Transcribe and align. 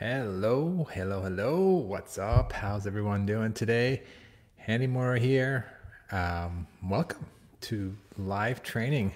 Hello, 0.00 0.88
hello, 0.94 1.20
hello. 1.20 1.60
What's 1.72 2.16
up? 2.16 2.54
How's 2.54 2.86
everyone 2.86 3.26
doing 3.26 3.52
today? 3.52 4.02
Hani 4.66 4.88
Mourra 4.88 5.20
here. 5.20 5.66
Um, 6.10 6.66
welcome 6.82 7.26
to 7.60 7.94
live 8.16 8.62
training 8.62 9.12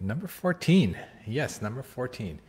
number 0.00 0.26
14. 0.26 0.98
Yes, 1.24 1.62
number 1.62 1.84
14. 1.84 2.40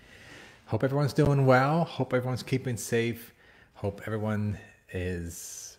Hope 0.66 0.84
everyone's 0.84 1.14
doing 1.14 1.46
well. 1.46 1.84
Hope 1.84 2.16
everyone's 2.16 2.42
keeping 2.42 2.76
safe. 2.76 3.36
Hope 3.76 4.02
everyone 4.08 4.58
is 4.92 5.78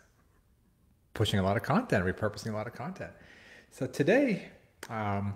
pushing 1.13 1.41
a 1.41 1.43
lot 1.43 1.57
of 1.57 1.65
content, 1.65 2.05
repurposing 2.05 2.53
a 2.53 2.57
lot 2.57 2.69
of 2.69 2.73
content. 2.73 3.11
So 3.73 3.89
today, 3.89 4.51
um, 4.89 5.35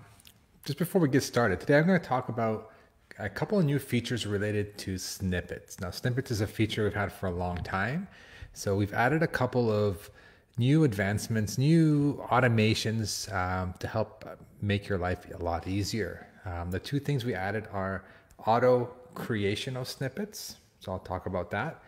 just 0.63 0.79
before 0.79 1.01
we 1.01 1.09
get 1.09 1.23
started, 1.23 1.59
today 1.59 1.79
I'm 1.79 1.85
going 1.85 1.99
to 1.99 2.07
talk 2.07 2.29
about 2.29 2.70
a 3.19 3.29
couple 3.29 3.59
of 3.59 3.65
new 3.65 3.79
features 3.79 4.25
related 4.25 4.77
to 4.79 4.97
snippets. 4.97 5.79
Now, 5.79 5.91
snippets 5.91 6.31
is 6.31 6.41
a 6.41 6.47
feature 6.47 6.83
we've 6.83 6.93
had 6.93 7.11
for 7.11 7.27
a 7.27 7.31
long 7.31 7.57
time. 7.57 8.07
So 8.53 8.75
we've 8.75 8.93
added 8.93 9.23
a 9.23 9.27
couple 9.27 9.71
of 9.71 10.09
new 10.57 10.83
advancements, 10.83 11.57
new 11.57 12.23
automations 12.29 13.31
um, 13.33 13.73
to 13.79 13.87
help 13.87 14.25
make 14.61 14.87
your 14.87 14.97
life 14.97 15.25
a 15.33 15.43
lot 15.43 15.67
easier. 15.67 16.27
Um, 16.45 16.71
the 16.71 16.79
two 16.79 16.99
things 16.99 17.23
we 17.23 17.33
added 17.33 17.67
are 17.71 18.03
auto 18.45 18.91
creation 19.13 19.77
of 19.77 19.87
snippets. 19.87 20.57
So 20.79 20.91
I'll 20.91 20.99
talk 20.99 21.25
about 21.25 21.51
that. 21.51 21.81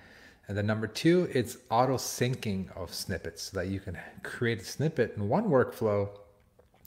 And 0.48 0.58
then 0.58 0.66
number 0.66 0.88
two, 0.88 1.30
it's 1.34 1.58
auto 1.70 1.96
syncing 1.96 2.76
of 2.76 2.94
snippets 2.94 3.44
so 3.44 3.60
that 3.60 3.68
you 3.68 3.80
can 3.80 3.98
create 4.24 4.62
a 4.62 4.66
snippet 4.66 5.14
in 5.16 5.30
one 5.30 5.46
workflow 5.46 6.10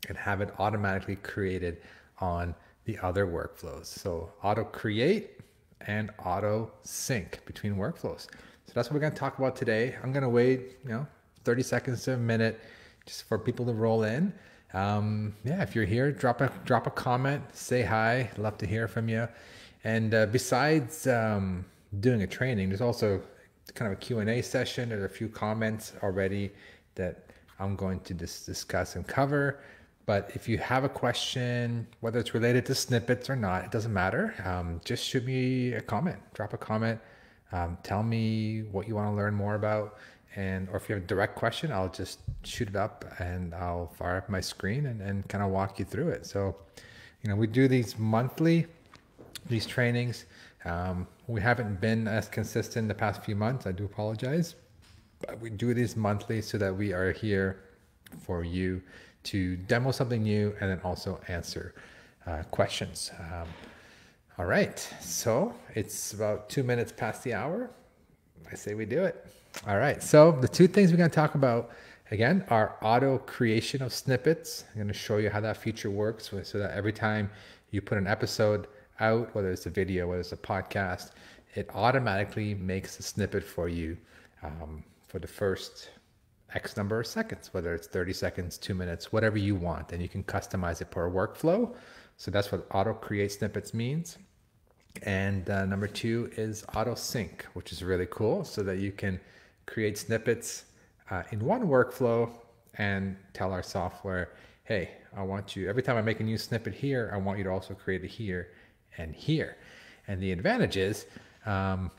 and 0.08 0.16
have 0.16 0.40
it 0.40 0.52
automatically 0.58 1.16
created 1.16 1.78
on 2.18 2.54
the 2.86 2.98
other 3.02 3.26
workflows. 3.26 3.86
So 3.86 4.32
auto 4.42 4.64
create 4.64 5.40
and 5.82 6.10
auto 6.24 6.72
sync 6.82 7.44
between 7.44 7.76
workflows. 7.76 8.22
So 8.66 8.72
that's 8.74 8.88
what 8.88 8.94
we're 8.94 9.00
going 9.00 9.12
to 9.12 9.18
talk 9.18 9.38
about 9.38 9.54
today. 9.54 9.94
I'm 10.02 10.12
going 10.12 10.22
to 10.22 10.28
wait, 10.28 10.78
you 10.84 10.90
know, 10.90 11.06
30 11.44 11.62
seconds 11.62 12.04
to 12.04 12.14
a 12.14 12.16
minute 12.16 12.60
just 13.04 13.24
for 13.24 13.38
people 13.38 13.66
to 13.66 13.72
roll 13.72 14.04
in. 14.04 14.32
Um, 14.72 15.36
yeah, 15.44 15.62
if 15.62 15.74
you're 15.74 15.84
here, 15.84 16.10
drop 16.10 16.40
a 16.40 16.50
drop 16.64 16.86
a 16.86 16.90
comment, 16.90 17.42
say 17.52 17.82
hi. 17.82 18.30
Love 18.36 18.58
to 18.58 18.66
hear 18.66 18.88
from 18.88 19.08
you. 19.08 19.28
And 19.84 20.12
uh, 20.14 20.26
besides 20.26 21.06
um, 21.06 21.64
doing 22.00 22.22
a 22.22 22.26
training, 22.26 22.68
there's 22.68 22.80
also 22.80 23.22
kind 23.74 23.92
of 23.92 23.98
a 23.98 24.00
Q&A 24.00 24.42
session. 24.42 24.88
There's 24.88 25.04
a 25.04 25.08
few 25.08 25.28
comments 25.28 25.92
already 26.02 26.50
that 26.96 27.26
I'm 27.58 27.76
going 27.76 28.00
to 28.00 28.14
dis- 28.14 28.44
discuss 28.44 28.96
and 28.96 29.06
cover. 29.06 29.60
But 30.06 30.30
if 30.34 30.48
you 30.48 30.58
have 30.58 30.84
a 30.84 30.88
question, 30.88 31.88
whether 31.98 32.20
it's 32.20 32.32
related 32.32 32.64
to 32.66 32.76
snippets 32.76 33.28
or 33.28 33.34
not, 33.34 33.64
it 33.64 33.72
doesn't 33.72 33.92
matter. 33.92 34.34
Um, 34.44 34.80
just 34.84 35.04
shoot 35.04 35.24
me 35.24 35.72
a 35.72 35.80
comment, 35.80 36.18
drop 36.32 36.52
a 36.54 36.56
comment, 36.56 37.00
um, 37.50 37.76
tell 37.82 38.04
me 38.04 38.62
what 38.70 38.86
you 38.86 38.94
want 38.94 39.08
to 39.08 39.16
learn 39.16 39.34
more 39.34 39.56
about, 39.56 39.98
and 40.36 40.68
or 40.68 40.76
if 40.76 40.88
you 40.88 40.94
have 40.94 41.02
a 41.02 41.06
direct 41.06 41.34
question, 41.34 41.72
I'll 41.72 41.88
just 41.88 42.20
shoot 42.44 42.68
it 42.68 42.76
up 42.76 43.04
and 43.18 43.52
I'll 43.52 43.88
fire 43.98 44.18
up 44.18 44.28
my 44.28 44.40
screen 44.40 44.86
and, 44.86 45.02
and 45.02 45.28
kind 45.28 45.42
of 45.42 45.50
walk 45.50 45.80
you 45.80 45.84
through 45.84 46.10
it. 46.10 46.24
So, 46.24 46.54
you 47.22 47.30
know, 47.30 47.34
we 47.34 47.48
do 47.48 47.66
these 47.66 47.98
monthly, 47.98 48.66
these 49.48 49.66
trainings. 49.66 50.26
Um, 50.64 51.08
we 51.26 51.40
haven't 51.40 51.80
been 51.80 52.06
as 52.06 52.28
consistent 52.28 52.86
the 52.86 52.94
past 52.94 53.24
few 53.24 53.34
months. 53.34 53.66
I 53.66 53.72
do 53.72 53.84
apologize, 53.86 54.54
but 55.20 55.40
we 55.40 55.50
do 55.50 55.74
these 55.74 55.96
monthly 55.96 56.42
so 56.42 56.58
that 56.58 56.76
we 56.76 56.92
are 56.92 57.10
here 57.10 57.64
for 58.20 58.44
you 58.44 58.82
to 59.26 59.56
demo 59.56 59.90
something 59.90 60.22
new 60.22 60.54
and 60.60 60.70
then 60.70 60.80
also 60.84 61.20
answer 61.28 61.74
uh, 62.26 62.42
questions. 62.50 63.10
Um, 63.18 63.48
all 64.38 64.46
right, 64.46 64.78
so 65.00 65.54
it's 65.74 66.12
about 66.12 66.48
two 66.48 66.62
minutes 66.62 66.92
past 66.92 67.24
the 67.24 67.34
hour. 67.34 67.70
I 68.50 68.54
say 68.54 68.74
we 68.74 68.84
do 68.84 69.02
it. 69.04 69.26
All 69.66 69.78
right, 69.78 70.02
so 70.02 70.32
the 70.32 70.48
two 70.48 70.68
things 70.68 70.90
we're 70.90 70.98
going 70.98 71.10
to 71.10 71.14
talk 71.14 71.34
about 71.34 71.70
again 72.10 72.44
are 72.48 72.76
auto 72.82 73.18
creation 73.18 73.82
of 73.82 73.92
snippets. 73.92 74.64
I'm 74.70 74.76
going 74.76 74.88
to 74.88 74.94
show 74.94 75.16
you 75.16 75.30
how 75.30 75.40
that 75.40 75.56
feature 75.56 75.90
works 75.90 76.30
so 76.42 76.58
that 76.58 76.72
every 76.72 76.92
time 76.92 77.30
you 77.70 77.80
put 77.80 77.98
an 77.98 78.06
episode 78.06 78.66
out, 79.00 79.34
whether 79.34 79.50
it's 79.50 79.66
a 79.66 79.70
video, 79.70 80.08
whether 80.08 80.20
it's 80.20 80.32
a 80.32 80.36
podcast, 80.36 81.12
it 81.54 81.68
automatically 81.74 82.54
makes 82.54 82.98
a 82.98 83.02
snippet 83.02 83.42
for 83.42 83.68
you 83.68 83.96
um, 84.42 84.84
for 85.08 85.18
the 85.18 85.26
first 85.26 85.90
X 86.54 86.76
number 86.76 87.00
of 87.00 87.06
seconds, 87.06 87.52
whether 87.52 87.74
it's 87.74 87.86
30 87.86 88.12
seconds, 88.12 88.58
two 88.58 88.74
minutes, 88.74 89.12
whatever 89.12 89.36
you 89.36 89.54
want. 89.54 89.92
And 89.92 90.00
you 90.00 90.08
can 90.08 90.22
customize 90.24 90.80
it 90.80 90.90
per 90.90 91.10
workflow. 91.10 91.74
So 92.16 92.30
that's 92.30 92.50
what 92.52 92.66
auto 92.72 92.94
create 92.94 93.32
snippets 93.32 93.74
means. 93.74 94.18
And 95.02 95.50
uh, 95.50 95.66
number 95.66 95.88
two 95.88 96.30
is 96.36 96.64
auto 96.74 96.94
sync, 96.94 97.44
which 97.52 97.72
is 97.72 97.82
really 97.82 98.06
cool 98.10 98.44
so 98.44 98.62
that 98.62 98.78
you 98.78 98.92
can 98.92 99.20
create 99.66 99.98
snippets 99.98 100.64
uh, 101.10 101.22
in 101.30 101.44
one 101.44 101.66
workflow 101.66 102.30
and 102.78 103.16
tell 103.32 103.52
our 103.52 103.62
software, 103.62 104.30
hey, 104.64 104.90
I 105.16 105.22
want 105.22 105.56
you, 105.56 105.68
every 105.68 105.82
time 105.82 105.96
I 105.96 106.02
make 106.02 106.20
a 106.20 106.24
new 106.24 106.38
snippet 106.38 106.74
here, 106.74 107.10
I 107.12 107.16
want 107.16 107.38
you 107.38 107.44
to 107.44 107.50
also 107.50 107.74
create 107.74 108.04
it 108.04 108.08
here 108.08 108.48
and 108.98 109.14
here. 109.14 109.56
And 110.08 110.22
the 110.22 110.32
advantage 110.32 110.76
is, 110.76 111.06
um, 111.44 111.90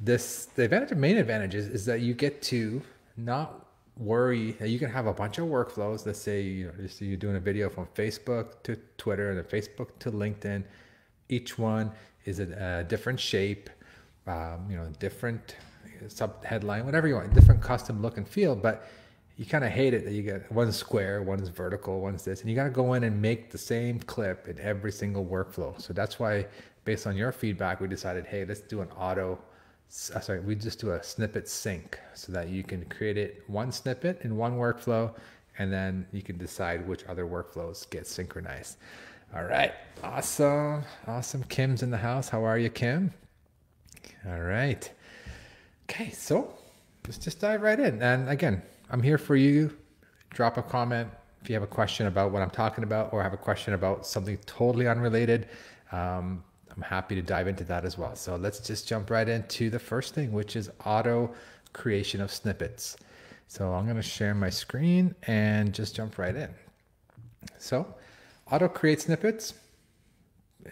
this, 0.00 0.46
the 0.54 0.64
advantage, 0.64 0.96
main 0.96 1.16
advantage 1.16 1.54
is, 1.54 1.68
is 1.68 1.84
that 1.86 2.00
you 2.00 2.14
get 2.14 2.42
to 2.42 2.82
not 3.16 3.63
worry 3.96 4.52
that 4.52 4.68
you 4.68 4.78
can 4.78 4.90
have 4.90 5.06
a 5.06 5.12
bunch 5.12 5.38
of 5.38 5.46
workflows. 5.46 6.06
Let's 6.06 6.18
say 6.18 6.42
you 6.42 6.66
know, 6.66 6.88
you're 6.98 7.16
doing 7.16 7.36
a 7.36 7.40
video 7.40 7.68
from 7.68 7.86
Facebook 7.94 8.62
to 8.64 8.76
Twitter 8.98 9.30
and 9.30 9.38
then 9.38 9.44
Facebook 9.44 9.88
to 10.00 10.10
LinkedIn. 10.10 10.64
Each 11.28 11.58
one 11.58 11.92
is 12.24 12.38
a, 12.38 12.84
different 12.88 13.20
shape, 13.20 13.70
um, 14.26 14.66
you 14.68 14.76
know, 14.76 14.88
different 14.98 15.56
sub 16.08 16.44
headline, 16.44 16.84
whatever 16.84 17.06
you 17.06 17.14
want, 17.14 17.32
different 17.34 17.62
custom 17.62 18.02
look 18.02 18.16
and 18.16 18.28
feel. 18.28 18.56
But 18.56 18.88
you 19.36 19.46
kind 19.46 19.64
of 19.64 19.70
hate 19.70 19.94
it 19.94 20.04
that 20.04 20.12
you 20.12 20.22
get 20.22 20.50
one's 20.52 20.76
square, 20.76 21.22
one's 21.22 21.48
vertical, 21.48 22.00
one's 22.00 22.24
this, 22.24 22.40
and 22.40 22.50
you 22.50 22.56
got 22.56 22.64
to 22.64 22.70
go 22.70 22.94
in 22.94 23.04
and 23.04 23.20
make 23.20 23.50
the 23.50 23.58
same 23.58 23.98
clip 24.00 24.48
in 24.48 24.58
every 24.60 24.92
single 24.92 25.24
workflow. 25.24 25.80
So 25.80 25.92
that's 25.92 26.18
why, 26.18 26.46
based 26.84 27.06
on 27.06 27.16
your 27.16 27.32
feedback, 27.32 27.80
we 27.80 27.88
decided, 27.88 28.26
hey, 28.26 28.44
let's 28.44 28.60
do 28.60 28.80
an 28.80 28.88
auto 28.96 29.38
sorry, 29.88 30.40
we 30.40 30.54
just 30.54 30.80
do 30.80 30.92
a 30.92 31.02
snippet 31.02 31.48
sync 31.48 31.98
so 32.14 32.32
that 32.32 32.48
you 32.48 32.62
can 32.62 32.84
create 32.86 33.16
it 33.16 33.42
one 33.46 33.70
snippet 33.70 34.20
in 34.22 34.36
one 34.36 34.58
workflow 34.58 35.14
and 35.58 35.72
then 35.72 36.06
you 36.12 36.22
can 36.22 36.36
decide 36.36 36.86
which 36.86 37.04
other 37.06 37.26
workflows 37.26 37.88
get 37.90 38.06
synchronized. 38.06 38.76
All 39.34 39.44
right, 39.44 39.72
awesome, 40.02 40.84
awesome. 41.06 41.42
Kim's 41.44 41.82
in 41.82 41.90
the 41.90 41.96
house. 41.96 42.28
How 42.28 42.44
are 42.44 42.58
you, 42.58 42.70
Kim? 42.70 43.12
All 44.26 44.40
right. 44.40 44.90
Okay, 45.90 46.10
so 46.10 46.54
let's 47.04 47.18
just 47.18 47.40
dive 47.40 47.62
right 47.62 47.78
in. 47.78 48.02
And 48.02 48.28
again, 48.28 48.62
I'm 48.90 49.02
here 49.02 49.18
for 49.18 49.36
you. 49.36 49.76
Drop 50.30 50.56
a 50.56 50.62
comment 50.62 51.08
if 51.42 51.50
you 51.50 51.54
have 51.54 51.62
a 51.62 51.68
question 51.68 52.06
about 52.06 52.32
what 52.32 52.42
I'm 52.42 52.50
talking 52.50 52.84
about 52.84 53.12
or 53.12 53.22
have 53.22 53.34
a 53.34 53.38
question 53.38 53.74
about 53.74 54.06
something 54.06 54.38
totally 54.46 54.88
unrelated. 54.88 55.48
Um, 55.92 56.42
I'm 56.76 56.82
happy 56.82 57.14
to 57.14 57.22
dive 57.22 57.46
into 57.46 57.64
that 57.64 57.84
as 57.84 57.96
well. 57.96 58.16
So 58.16 58.36
let's 58.36 58.60
just 58.60 58.88
jump 58.88 59.10
right 59.10 59.28
into 59.28 59.70
the 59.70 59.78
first 59.78 60.14
thing, 60.14 60.32
which 60.32 60.56
is 60.56 60.70
auto 60.84 61.32
creation 61.72 62.20
of 62.20 62.32
snippets. 62.32 62.96
So 63.46 63.72
I'm 63.72 63.84
going 63.84 63.96
to 63.96 64.02
share 64.02 64.34
my 64.34 64.50
screen 64.50 65.14
and 65.26 65.72
just 65.72 65.94
jump 65.94 66.18
right 66.18 66.34
in. 66.34 66.50
So 67.58 67.94
auto 68.50 68.68
create 68.68 69.00
snippets. 69.00 69.54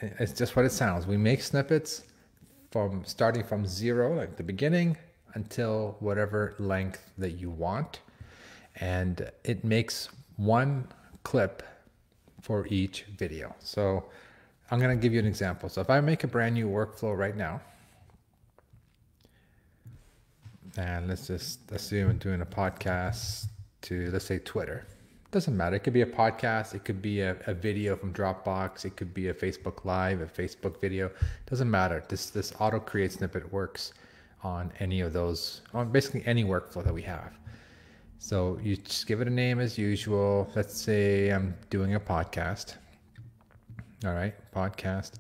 Eh, 0.01 0.09
it's 0.19 0.33
just 0.33 0.57
what 0.57 0.65
it 0.65 0.73
sounds. 0.73 1.07
We 1.07 1.17
make 1.17 1.43
snippets 1.43 2.05
from 2.71 3.05
starting 3.05 3.45
from 3.45 3.67
zero, 3.67 4.15
like 4.15 4.37
the 4.37 4.43
beginning, 4.43 4.97
until 5.35 5.97
whatever 6.01 6.55
length 6.59 7.11
that 7.19 7.33
you 7.33 7.51
want. 7.51 8.01
And 8.77 9.31
it 9.45 9.63
makes 9.63 10.09
one 10.37 10.89
clip 11.23 11.63
for 12.41 12.67
each 12.69 13.05
video. 13.17 13.55
So 13.61 14.05
I'm 14.73 14.79
going 14.79 14.97
to 14.97 15.01
give 15.01 15.13
you 15.13 15.19
an 15.19 15.27
example. 15.27 15.69
So 15.69 15.83
if 15.83 15.91
I 15.91 16.01
make 16.01 16.25
a 16.25 16.27
brand 16.27 16.55
new 16.55 16.67
workflow 16.67 17.15
right 17.15 17.37
now, 17.37 17.61
and 20.79 21.09
let's 21.09 21.27
just 21.27 21.71
assume 21.71 22.09
I'm 22.09 22.17
doing 22.17 22.41
a 22.41 22.47
podcast 22.47 23.49
to, 23.83 24.11
let's 24.11 24.25
say, 24.25 24.39
Twitter. 24.39 24.87
Doesn't 25.31 25.55
matter. 25.55 25.77
It 25.77 25.81
could 25.81 25.93
be 25.93 26.01
a 26.01 26.07
podcast. 26.07 26.75
It 26.75 26.87
could 26.87 27.03
be 27.03 27.21
a, 27.21 27.37
a 27.47 27.53
video 27.53 27.97
from 27.97 28.15
Dropbox. 28.15 28.87
It 28.87 28.97
could 28.97 29.13
be 29.13 29.29
a 29.29 29.35
Facebook 29.35 29.85
Live, 29.85 30.23
a 30.23 30.27
Facebook 30.27 30.81
video. 30.81 31.11
Doesn't 31.45 31.71
matter. 31.71 32.03
This 32.09 32.31
this 32.31 32.55
auto 32.59 32.81
create 32.81 33.13
snippet 33.13 33.53
works 33.53 33.93
on 34.43 34.73
any 34.81 35.03
of 35.03 35.13
those, 35.13 35.61
on 35.75 35.93
basically 35.93 36.23
any 36.25 36.45
workflow 36.45 36.83
that 36.83 36.95
we 36.95 37.03
have. 37.03 37.39
So 38.19 38.59
you 38.63 38.77
just 38.77 39.07
give 39.07 39.21
it 39.21 39.29
a 39.29 39.31
name 39.31 39.61
as 39.61 39.77
usual. 39.77 40.51
Let's 40.57 40.81
say 40.81 41.29
I'm 41.29 41.55
doing 41.69 41.95
a 41.95 42.01
podcast. 42.01 42.77
All 44.05 44.15
right, 44.15 44.35
podcast. 44.53 45.13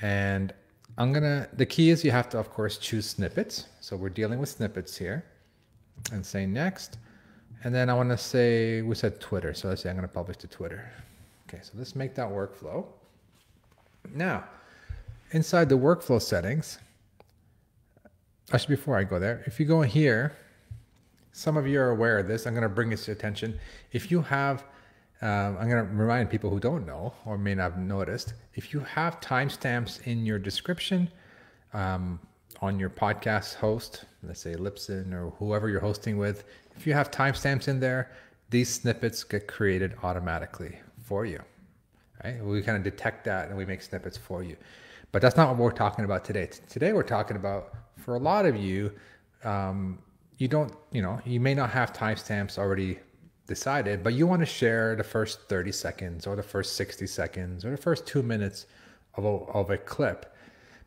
And 0.00 0.52
I'm 0.96 1.12
gonna, 1.12 1.48
the 1.52 1.66
key 1.66 1.90
is 1.90 2.04
you 2.04 2.10
have 2.10 2.28
to, 2.30 2.38
of 2.38 2.50
course, 2.50 2.76
choose 2.76 3.06
snippets. 3.08 3.66
So 3.80 3.96
we're 3.96 4.08
dealing 4.08 4.40
with 4.40 4.48
snippets 4.48 4.96
here 4.96 5.24
and 6.10 6.26
say 6.26 6.44
next. 6.44 6.98
And 7.62 7.72
then 7.72 7.88
I 7.88 7.94
wanna 7.94 8.18
say, 8.18 8.82
we 8.82 8.96
said 8.96 9.20
Twitter. 9.20 9.54
So 9.54 9.68
let's 9.68 9.82
say 9.82 9.90
I'm 9.90 9.94
gonna 9.94 10.08
publish 10.08 10.36
to 10.38 10.48
Twitter. 10.48 10.90
Okay, 11.48 11.60
so 11.62 11.72
let's 11.76 11.94
make 11.94 12.16
that 12.16 12.28
workflow. 12.28 12.86
Now, 14.12 14.44
inside 15.30 15.68
the 15.68 15.78
workflow 15.78 16.20
settings, 16.20 16.80
actually, 18.52 18.74
before 18.74 18.96
I 18.96 19.04
go 19.04 19.20
there, 19.20 19.44
if 19.46 19.60
you 19.60 19.66
go 19.66 19.82
here, 19.82 20.36
some 21.30 21.56
of 21.56 21.68
you 21.68 21.80
are 21.80 21.90
aware 21.90 22.18
of 22.18 22.26
this. 22.26 22.48
I'm 22.48 22.54
to 22.60 22.68
bring 22.68 22.90
this 22.90 23.04
to 23.04 23.12
attention. 23.12 23.60
If 23.92 24.10
you 24.10 24.22
have, 24.22 24.64
um, 25.20 25.56
I'm 25.58 25.68
going 25.68 25.84
to 25.84 25.92
remind 25.94 26.30
people 26.30 26.48
who 26.48 26.60
don't 26.60 26.86
know 26.86 27.12
or 27.24 27.36
may 27.36 27.54
not 27.54 27.72
have 27.72 27.78
noticed, 27.78 28.34
if 28.54 28.72
you 28.72 28.80
have 28.80 29.20
timestamps 29.20 30.06
in 30.06 30.24
your 30.24 30.38
description 30.38 31.10
um, 31.74 32.20
on 32.60 32.78
your 32.78 32.90
podcast 32.90 33.56
host, 33.56 34.04
let's 34.22 34.40
say 34.40 34.54
Libsyn 34.54 35.12
or 35.12 35.30
whoever 35.38 35.68
you're 35.68 35.80
hosting 35.80 36.18
with, 36.18 36.44
if 36.76 36.86
you 36.86 36.92
have 36.92 37.10
timestamps 37.10 37.66
in 37.66 37.80
there, 37.80 38.12
these 38.50 38.68
snippets 38.68 39.24
get 39.24 39.48
created 39.48 39.94
automatically 40.04 40.78
for 41.02 41.26
you. 41.26 41.40
Right? 42.22 42.42
We 42.42 42.62
kind 42.62 42.76
of 42.76 42.84
detect 42.84 43.24
that 43.24 43.48
and 43.48 43.56
we 43.56 43.64
make 43.64 43.82
snippets 43.82 44.16
for 44.16 44.44
you. 44.44 44.56
But 45.10 45.22
that's 45.22 45.36
not 45.36 45.48
what 45.48 45.58
we're 45.58 45.70
talking 45.72 46.04
about 46.04 46.24
today. 46.24 46.48
Today 46.68 46.92
we're 46.92 47.02
talking 47.02 47.36
about 47.36 47.74
for 47.96 48.14
a 48.14 48.18
lot 48.18 48.46
of 48.46 48.56
you, 48.56 48.92
um, 49.42 49.98
you 50.36 50.46
don't, 50.46 50.72
you 50.92 51.02
know, 51.02 51.20
you 51.24 51.40
may 51.40 51.54
not 51.54 51.70
have 51.70 51.92
timestamps 51.92 52.56
already 52.56 52.98
decided, 53.48 54.04
but 54.04 54.14
you 54.14 54.26
want 54.26 54.40
to 54.40 54.46
share 54.46 54.94
the 54.94 55.02
first 55.02 55.48
30 55.48 55.72
seconds 55.72 56.26
or 56.26 56.36
the 56.36 56.42
first 56.42 56.76
60 56.76 57.06
seconds 57.08 57.64
or 57.64 57.70
the 57.72 57.76
first 57.76 58.06
two 58.06 58.22
minutes 58.22 58.66
of 59.16 59.24
a, 59.24 59.28
of 59.28 59.70
a 59.70 59.78
clip. 59.78 60.36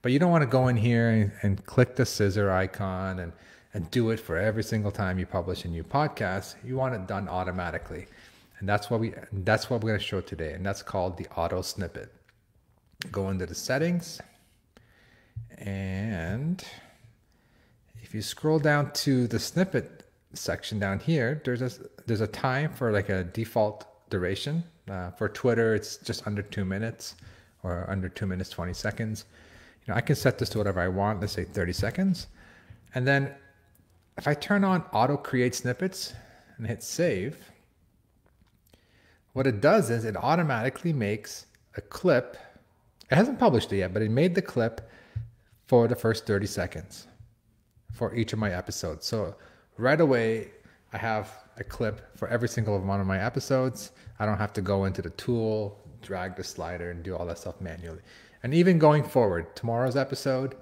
But 0.01 0.13
you 0.13 0.19
don't 0.19 0.31
want 0.31 0.43
to 0.43 0.47
go 0.47 0.69
in 0.69 0.77
here 0.77 1.09
and, 1.09 1.31
and 1.41 1.65
click 1.65 1.95
the 1.95 2.05
scissor 2.05 2.49
icon 2.49 3.19
and, 3.19 3.33
and 3.73 3.91
do 3.91 4.11
it 4.11 4.19
for 4.19 4.37
every 4.37 4.63
single 4.63 4.91
time 4.91 5.19
you 5.19 5.25
publish 5.25 5.65
a 5.65 5.67
new 5.67 5.83
podcast. 5.83 6.55
You 6.63 6.77
want 6.77 6.95
it 6.95 7.07
done 7.07 7.27
automatically. 7.27 8.07
And 8.59 8.69
that's 8.69 8.89
what 8.89 8.99
we 8.99 9.13
that's 9.31 9.69
what 9.69 9.81
we're 9.81 9.89
going 9.89 9.99
to 9.99 10.05
show 10.05 10.21
today. 10.21 10.53
And 10.53 10.65
that's 10.65 10.83
called 10.83 11.17
the 11.17 11.27
auto 11.35 11.61
snippet. 11.63 12.13
Go 13.11 13.29
into 13.29 13.47
the 13.47 13.55
settings 13.55 14.21
and 15.57 16.63
if 18.01 18.15
you 18.15 18.21
scroll 18.21 18.59
down 18.59 18.91
to 18.91 19.27
the 19.27 19.39
snippet 19.39 20.00
section 20.33 20.79
down 20.79 20.99
here, 20.99 21.41
there's 21.45 21.61
a 21.61 21.71
there's 22.05 22.21
a 22.21 22.27
time 22.27 22.73
for 22.73 22.91
like 22.91 23.09
a 23.09 23.23
default 23.23 23.85
duration. 24.09 24.63
Uh, 24.89 25.11
for 25.11 25.29
Twitter, 25.29 25.75
it's 25.75 25.97
just 25.97 26.25
under 26.27 26.41
two 26.41 26.65
minutes 26.65 27.15
or 27.63 27.89
under 27.89 28.09
two 28.09 28.25
minutes, 28.25 28.49
20 28.49 28.73
seconds. 28.73 29.25
You 29.85 29.91
know, 29.91 29.97
I 29.97 30.01
can 30.01 30.15
set 30.15 30.37
this 30.37 30.49
to 30.49 30.57
whatever 30.57 30.79
I 30.79 30.87
want, 30.87 31.21
let's 31.21 31.33
say 31.33 31.45
30 31.45 31.73
seconds. 31.73 32.27
And 32.93 33.07
then 33.07 33.33
if 34.17 34.27
I 34.27 34.33
turn 34.33 34.63
on 34.63 34.83
auto 34.91 35.17
create 35.17 35.55
snippets 35.55 36.13
and 36.57 36.67
hit 36.67 36.83
save, 36.83 37.37
what 39.33 39.47
it 39.47 39.61
does 39.61 39.89
is 39.89 40.03
it 40.03 40.17
automatically 40.17 40.91
makes 40.91 41.45
a 41.77 41.81
clip. 41.81 42.37
It 43.09 43.15
hasn't 43.15 43.39
published 43.39 43.71
it 43.71 43.77
yet, 43.77 43.93
but 43.93 44.01
it 44.01 44.11
made 44.11 44.35
the 44.35 44.41
clip 44.41 44.89
for 45.67 45.87
the 45.87 45.95
first 45.95 46.27
30 46.27 46.47
seconds 46.47 47.07
for 47.93 48.13
each 48.13 48.33
of 48.33 48.39
my 48.39 48.51
episodes. 48.51 49.05
So 49.05 49.35
right 49.81 49.99
away, 49.99 50.51
I 50.93 50.97
have 50.97 51.31
a 51.57 51.63
clip 51.63 52.17
for 52.17 52.27
every 52.27 52.47
single 52.47 52.79
one 52.79 53.01
of 53.01 53.07
my 53.07 53.19
episodes. 53.19 53.91
I 54.19 54.25
don't 54.25 54.37
have 54.37 54.53
to 54.53 54.61
go 54.61 54.85
into 54.85 55.01
the 55.01 55.09
tool, 55.11 55.79
drag 56.01 56.35
the 56.35 56.43
slider, 56.43 56.91
and 56.91 57.03
do 57.03 57.15
all 57.15 57.25
that 57.25 57.39
stuff 57.39 57.59
manually. 57.59 58.01
And 58.43 58.53
even 58.53 58.77
going 58.77 59.03
forward, 59.03 59.55
tomorrow's 59.55 59.95
episode, 59.95 60.55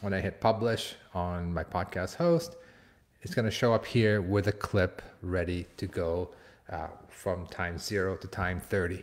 when 0.00 0.12
I 0.12 0.20
hit 0.20 0.40
publish 0.40 0.94
on 1.14 1.52
my 1.52 1.64
podcast 1.64 2.16
host, 2.16 2.56
it's 3.22 3.34
going 3.34 3.44
to 3.44 3.50
show 3.50 3.72
up 3.72 3.84
here 3.84 4.20
with 4.20 4.46
a 4.46 4.52
clip 4.52 5.02
ready 5.22 5.66
to 5.76 5.86
go 5.86 6.30
uh, 6.70 6.88
from 7.08 7.46
time 7.46 7.78
zero 7.78 8.16
to 8.16 8.28
time 8.28 8.60
30. 8.60 9.02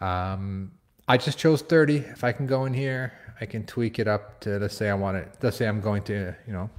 Um, 0.00 0.72
I 1.06 1.16
just 1.16 1.38
chose 1.38 1.62
30. 1.62 1.98
If 1.98 2.24
I 2.24 2.32
can 2.32 2.46
go 2.46 2.64
in 2.64 2.74
here, 2.74 3.12
I 3.40 3.46
can 3.46 3.64
tweak 3.64 3.98
it 3.98 4.08
up 4.08 4.40
to, 4.40 4.58
let's 4.58 4.76
say 4.76 4.90
I 4.90 4.94
want 4.94 5.16
it, 5.16 5.28
let's 5.42 5.56
say 5.56 5.66
I'm 5.66 5.80
going 5.80 6.02
to, 6.04 6.34
you 6.46 6.52
know, 6.52 6.70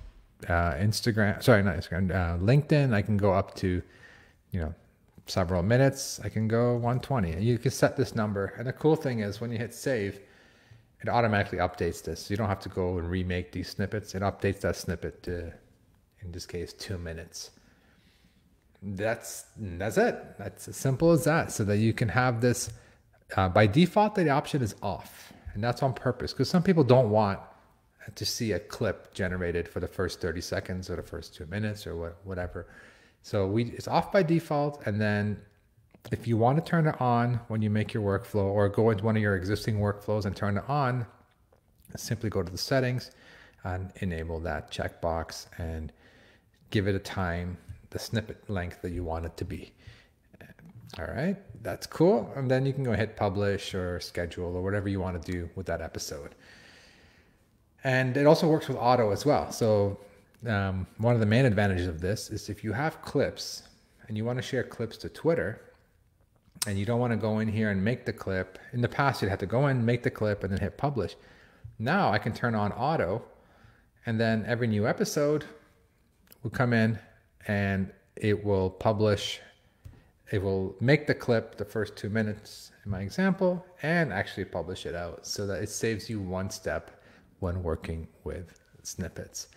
uh, 0.48 0.74
Instagram, 0.76 1.42
sorry, 1.44 1.64
not 1.64 1.76
Instagram, 1.76 2.12
uh, 2.12 2.38
LinkedIn, 2.38 2.94
I 2.94 3.02
can 3.02 3.18
go 3.18 3.34
up 3.34 3.56
to, 3.56 3.82
you 4.52 4.60
know, 4.60 4.74
several 5.30 5.64
minutes. 5.64 6.20
I 6.24 6.30
can 6.30 6.48
go 6.48 6.74
120. 6.74 7.34
And 7.34 7.44
you 7.44 7.58
can 7.58 7.72
set 7.72 7.98
this 7.98 8.16
number. 8.16 8.54
And 8.58 8.68
the 8.68 8.74
cool 8.74 8.96
thing 8.96 9.20
is 9.20 9.42
when 9.42 9.52
you 9.52 9.58
hit 9.58 9.74
save, 9.74 10.20
it 11.02 11.10
automatically 11.10 11.60
updates 11.60 12.04
this. 12.04 12.30
You 12.30 12.38
don't 12.38 12.50
have 12.50 12.60
to 12.62 12.70
go 12.70 12.98
and 12.98 13.10
remake 13.10 13.52
these 13.52 13.70
snippets. 13.70 14.16
It 14.16 14.22
updates 14.22 14.62
that 14.62 14.76
snippet 14.76 15.24
to, 15.24 15.54
in 16.22 16.32
this 16.32 16.46
case, 16.46 16.74
two 16.74 16.98
minutes. 16.98 17.52
That's 18.82 19.46
that's 19.58 19.98
it. 19.98 20.38
That's 20.38 20.70
as 20.70 20.76
simple 20.78 21.12
as 21.12 21.26
that. 21.26 21.52
So 21.52 21.64
that 21.66 21.78
you 21.78 21.94
can 21.94 22.08
have 22.10 22.42
this. 22.42 22.72
Uh, 23.36 23.48
by 23.48 23.68
default, 23.68 24.16
the 24.16 24.30
option 24.30 24.62
is 24.62 24.76
off, 24.82 25.34
and 25.54 25.64
that's 25.64 25.84
on 25.84 25.94
purpose 25.94 26.32
because 26.34 26.50
some 26.50 26.64
people 26.64 26.84
don't 26.84 27.10
want 27.10 27.40
to 28.16 28.26
see 28.26 28.54
a 28.54 28.60
clip 28.60 29.14
generated 29.14 29.68
for 29.68 29.80
the 29.80 29.88
first 29.88 30.22
30 30.22 30.42
seconds 30.42 30.90
or 30.90 30.96
the 30.96 31.04
first 31.04 31.36
two 31.36 31.46
minutes 31.48 31.86
or 31.86 31.96
what, 31.96 32.18
whatever. 32.24 32.68
So 33.22 33.48
we 33.48 33.66
it's 33.66 33.88
off 33.88 34.12
by 34.12 34.24
default. 34.24 34.82
And 34.86 35.00
then 35.00 35.40
if 36.12 36.28
you 36.28 36.38
want 36.38 36.64
to 36.64 36.70
turn 36.70 36.88
it 36.88 37.00
on 37.02 37.40
when 37.48 37.62
you 37.62 37.70
make 37.70 37.94
your 37.94 38.04
workflow 38.04 38.46
or 38.46 38.70
go 38.70 38.90
into 38.90 39.04
one 39.04 39.16
of 39.16 39.22
your 39.22 39.36
existing 39.36 39.78
workflows 39.80 40.26
and 40.26 40.36
turn 40.36 40.58
it 40.58 40.64
on, 40.68 41.06
simply 41.96 42.30
go 42.30 42.44
to 42.44 42.52
the 42.52 42.58
settings 42.58 43.12
and 43.64 43.92
enable 43.98 44.40
that 44.40 44.72
checkbox 44.72 45.48
and 45.58 45.92
give 46.72 46.88
it 46.88 46.96
a 46.96 47.00
time, 47.00 47.58
the 47.90 48.00
snippet 48.00 48.50
length 48.50 48.82
that 48.82 48.92
you 48.92 49.04
want 49.04 49.26
it 49.26 49.36
to 49.38 49.46
be. 49.46 49.74
All 50.98 51.06
right, 51.06 51.38
that's 51.62 51.86
cool. 51.86 52.32
And 52.36 52.50
then 52.50 52.66
you 52.66 52.74
can 52.74 52.84
go 52.84 52.94
hit 52.94 53.16
publish 53.16 53.76
or 53.76 54.00
schedule 54.00 54.56
or 54.56 54.64
whatever 54.64 54.90
you 54.90 55.00
want 55.00 55.22
to 55.22 55.32
do 55.32 55.50
with 55.56 55.68
that 55.68 55.82
episode. 55.82 56.34
And 57.84 58.18
it 58.18 58.26
also 58.26 58.48
works 58.48 58.68
with 58.68 58.78
auto 58.78 59.12
as 59.12 59.26
well. 59.26 59.52
So 59.52 60.00
um, 60.48 60.86
one 60.98 61.14
of 61.14 61.20
the 61.20 61.26
main 61.26 61.46
advantages 61.46 61.88
of 61.88 62.02
this 62.02 62.30
is 62.30 62.50
if 62.50 62.64
you 62.64 62.74
have 62.74 63.02
clips 63.02 63.64
and 64.08 64.18
you 64.18 64.26
want 64.26 64.38
to 64.38 64.42
share 64.42 64.64
clips 64.64 64.98
to 64.98 65.10
Twitter 65.10 65.62
and 66.68 66.78
you 66.78 66.86
don't 66.86 67.00
want 67.00 67.12
to 67.12 67.18
go 67.18 67.40
in 67.40 67.48
here 67.48 67.70
and 67.70 67.84
make 67.84 68.06
the 68.06 68.14
clip. 68.14 68.60
In 68.74 68.82
the 68.82 68.90
past, 68.90 69.22
you'd 69.22 69.30
have 69.30 69.40
to 69.40 69.46
go 69.46 69.68
in, 69.68 69.86
make 69.86 70.04
the 70.04 70.12
clip, 70.12 70.44
and 70.44 70.52
then 70.52 70.60
hit 70.60 70.78
publish. 70.78 71.16
Now 71.78 72.12
I 72.12 72.18
can 72.18 72.34
turn 72.34 72.56
on 72.56 72.74
auto 72.74 73.24
and 74.06 74.20
then 74.20 74.44
every 74.46 74.68
new 74.68 74.88
episode 74.88 75.46
will 76.44 76.50
come 76.50 76.74
in 76.74 77.00
and 77.48 77.92
it 78.16 78.44
will 78.44 78.70
publish 78.70 79.40
it 80.32 80.42
will 80.42 80.76
make 80.80 81.08
the 81.08 81.14
clip 81.16 81.56
the 81.56 81.66
first 81.66 81.96
two 81.96 82.10
minutes 82.10 82.72
in 82.86 82.92
my 82.92 83.02
example 83.02 83.66
and 83.82 84.14
actually 84.14 84.46
publish 84.46 84.86
it 84.86 84.94
out 84.94 85.26
so 85.26 85.48
that 85.48 85.64
it 85.64 85.70
saves 85.70 86.10
you 86.10 86.20
one 86.20 86.50
step 86.50 86.99
when 87.40 87.64
working 87.64 88.08
with 88.24 88.60
snippets. 88.84 89.48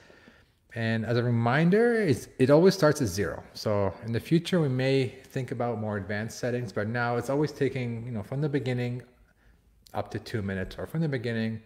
And 0.74 1.04
as 1.04 1.18
a 1.18 1.22
reminder, 1.22 1.94
it 2.38 2.50
always 2.50 2.74
starts 2.74 3.02
at 3.02 3.08
zero. 3.08 3.42
So 3.52 3.92
in 4.06 4.12
the 4.12 4.20
future, 4.20 4.60
we 4.60 4.68
may 4.68 5.08
think 5.08 5.50
about 5.50 5.78
more 5.78 5.98
advanced 5.98 6.38
settings, 6.38 6.72
but 6.72 6.88
now 6.88 7.16
it's 7.16 7.28
always 7.28 7.52
taking, 7.52 8.06
you 8.06 8.12
know, 8.12 8.22
from 8.22 8.40
the 8.40 8.48
beginning 8.48 9.02
up 9.92 10.10
to 10.12 10.18
two 10.18 10.40
minutes 10.40 10.78
or 10.78 10.86
from 10.86 11.02
the 11.02 11.08
beginning 11.08 11.60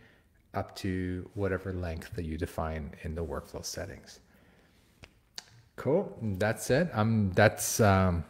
up 0.54 0.74
to 0.74 1.30
whatever 1.34 1.72
length 1.72 2.16
that 2.16 2.24
you 2.24 2.36
define 2.36 2.90
in 3.02 3.14
the 3.14 3.24
workflow 3.24 3.64
settings. 3.64 4.20
Cool. 5.76 6.16
That's 6.38 6.70
it. 6.70 6.90
Um, 6.92 7.30
that's, 7.32 7.78
um, 7.80 8.24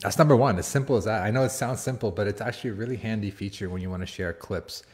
that's 0.00 0.18
number 0.18 0.36
one. 0.36 0.56
As 0.58 0.66
simple 0.66 0.96
as 0.96 1.04
that. 1.06 1.22
I 1.22 1.30
know 1.30 1.42
it 1.42 1.50
sounds 1.50 1.80
simple, 1.80 2.12
but 2.12 2.28
it's 2.28 2.40
actually 2.40 2.70
a 2.70 2.74
really 2.74 2.96
handy 2.96 3.30
feature 3.30 3.68
when 3.68 3.82
you 3.82 3.90
want 3.90 4.02
to 4.02 4.06
share 4.06 4.32
clips 4.32 4.84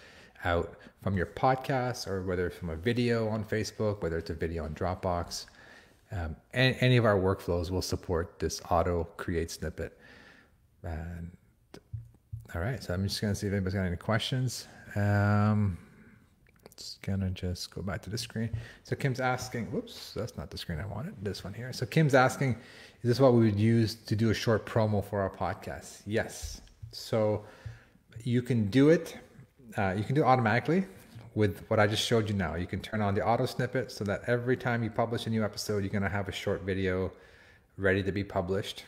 out 0.44 0.78
from 1.06 1.16
your 1.16 1.26
podcast 1.26 2.08
or 2.08 2.24
whether 2.24 2.48
it's 2.48 2.56
from 2.56 2.70
a 2.70 2.74
video 2.74 3.28
on 3.28 3.44
Facebook, 3.44 4.02
whether 4.02 4.18
it's 4.18 4.30
a 4.30 4.34
video 4.34 4.64
on 4.64 4.74
Dropbox. 4.74 5.46
Um, 6.10 6.34
any, 6.52 6.76
any 6.80 6.96
of 6.96 7.04
our 7.04 7.14
workflows 7.14 7.70
will 7.70 7.80
support 7.80 8.40
this 8.40 8.60
auto 8.72 9.04
create 9.16 9.52
snippet. 9.52 9.96
And 10.82 11.30
all 12.52 12.60
right, 12.60 12.82
so 12.82 12.92
I'm 12.92 13.06
just 13.06 13.20
to 13.20 13.36
see 13.36 13.46
if 13.46 13.52
anybody's 13.52 13.74
got 13.74 13.84
any 13.84 13.94
questions. 13.94 14.66
Um, 14.96 15.78
it's 16.72 16.98
gonna 17.02 17.30
just 17.30 17.72
go 17.72 17.82
back 17.82 18.02
to 18.02 18.10
the 18.10 18.18
screen. 18.18 18.50
So 18.82 18.96
Kim's 18.96 19.20
asking, 19.20 19.66
whoops, 19.66 20.12
that's 20.12 20.36
not 20.36 20.50
the 20.50 20.58
screen 20.58 20.80
I 20.80 20.86
wanted. 20.86 21.14
This 21.22 21.44
one 21.44 21.54
here. 21.54 21.72
So 21.72 21.86
Kim's 21.86 22.16
asking, 22.16 22.56
is 23.02 23.10
this 23.10 23.20
what 23.20 23.32
we 23.32 23.44
would 23.44 23.60
use 23.60 23.94
to 23.94 24.16
do 24.16 24.30
a 24.30 24.34
short 24.34 24.66
promo 24.66 25.04
for 25.04 25.20
our 25.20 25.30
podcast? 25.30 26.00
Yes. 26.04 26.62
So 26.90 27.44
you 28.24 28.42
can 28.42 28.70
do 28.70 28.88
it 28.88 29.16
uh, 29.76 29.94
you 29.96 30.04
can 30.04 30.14
do 30.14 30.22
it 30.22 30.24
automatically 30.24 30.86
with 31.36 31.66
what 31.68 31.78
I 31.78 31.86
just 31.86 32.04
showed 32.04 32.30
you 32.30 32.34
now. 32.34 32.54
You 32.54 32.66
can 32.66 32.80
turn 32.80 33.02
on 33.02 33.14
the 33.14 33.24
auto 33.24 33.44
snippet 33.44 33.92
so 33.92 34.04
that 34.04 34.22
every 34.26 34.56
time 34.56 34.82
you 34.82 34.88
publish 34.88 35.26
a 35.26 35.30
new 35.30 35.44
episode, 35.44 35.84
you're 35.84 36.00
to 36.00 36.08
have 36.08 36.28
a 36.28 36.32
short 36.32 36.62
video 36.62 37.12
ready 37.76 38.02
to 38.02 38.10
be 38.10 38.24
published 38.24 38.84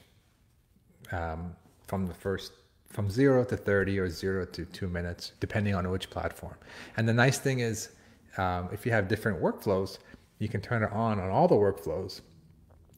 um, 1.12 1.54
from 1.86 2.06
the 2.06 2.14
first 2.14 2.52
from 2.88 3.10
zero 3.10 3.44
to 3.44 3.54
30 3.54 3.98
or 3.98 4.08
zero 4.08 4.46
to 4.46 4.64
two 4.64 4.88
minutes, 4.88 5.32
depending 5.40 5.74
on 5.74 5.90
which 5.90 6.08
platform. 6.08 6.54
And 6.96 7.06
the 7.06 7.12
nice 7.12 7.38
thing 7.38 7.58
is, 7.58 7.90
um, 8.38 8.70
if 8.72 8.86
you 8.86 8.92
have 8.92 9.08
different 9.08 9.42
workflows, 9.42 9.98
you 10.38 10.48
can 10.48 10.62
turn 10.62 10.82
it 10.82 10.90
on 10.90 11.20
on 11.20 11.28
all 11.28 11.48
the 11.48 11.54
workflows. 11.54 12.22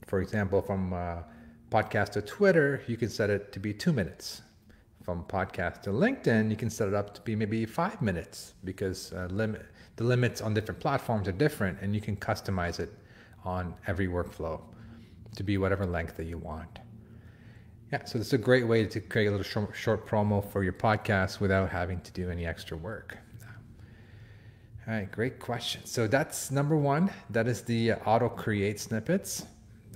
For 0.07 0.21
example, 0.21 0.63
from 0.63 0.93
uh, 0.93 1.17
podcast 1.73 2.11
to 2.11 2.23
Twitter, 2.23 2.83
you 2.87 2.97
can 2.97 3.09
set 3.09 3.31
it 3.31 3.51
to 3.51 3.59
be 3.59 3.75
two 3.75 3.93
minutes 3.93 4.43
from 5.11 5.25
podcast 5.25 5.83
to 5.83 5.91
LinkedIn, 5.91 6.51
you 6.51 6.57
can 6.57 6.71
set 6.71 6.87
it 6.87 6.95
up 6.95 7.13
to 7.13 7.21
be 7.23 7.35
maybe 7.35 7.67
five 7.67 8.01
minutes 8.01 8.55
because 8.63 9.13
uh, 9.13 9.27
limit 9.33 9.67
the 9.97 10.05
limits 10.05 10.41
on 10.41 10.55
different 10.55 10.79
platforms 10.79 11.27
are 11.27 11.33
different 11.33 11.77
and 11.81 11.97
you 11.97 12.01
can 12.01 12.17
customize 12.17 12.79
it 12.79 12.93
on 13.45 13.75
every 13.89 14.07
workflow 14.07 14.61
to 15.35 15.43
be 15.43 15.59
whatever 15.59 15.85
length 15.85 16.17
that 16.17 16.27
you 16.27 16.39
want. 16.39 16.79
Yeah, 17.93 18.05
so 18.05 18.21
it's 18.21 18.35
a 18.35 18.39
great 18.39 18.69
way 18.69 18.87
to 18.87 19.01
create 19.01 19.27
a 19.27 19.31
little 19.33 19.43
short, 19.43 19.75
short 19.75 20.07
promo 20.07 20.49
for 20.49 20.63
your 20.63 20.75
podcast 20.75 21.41
without 21.41 21.71
having 21.71 22.01
to 22.03 22.13
do 22.13 22.31
any 22.31 22.47
extra 22.47 22.77
work. 22.77 23.19
All 24.87 24.95
right, 24.95 25.11
great 25.11 25.41
question. 25.41 25.85
So 25.87 26.07
that's 26.07 26.53
number 26.53 26.77
one. 26.77 27.11
That 27.31 27.49
is 27.49 27.63
the 27.63 27.95
auto 28.07 28.29
create 28.29 28.79
snippets. 28.79 29.45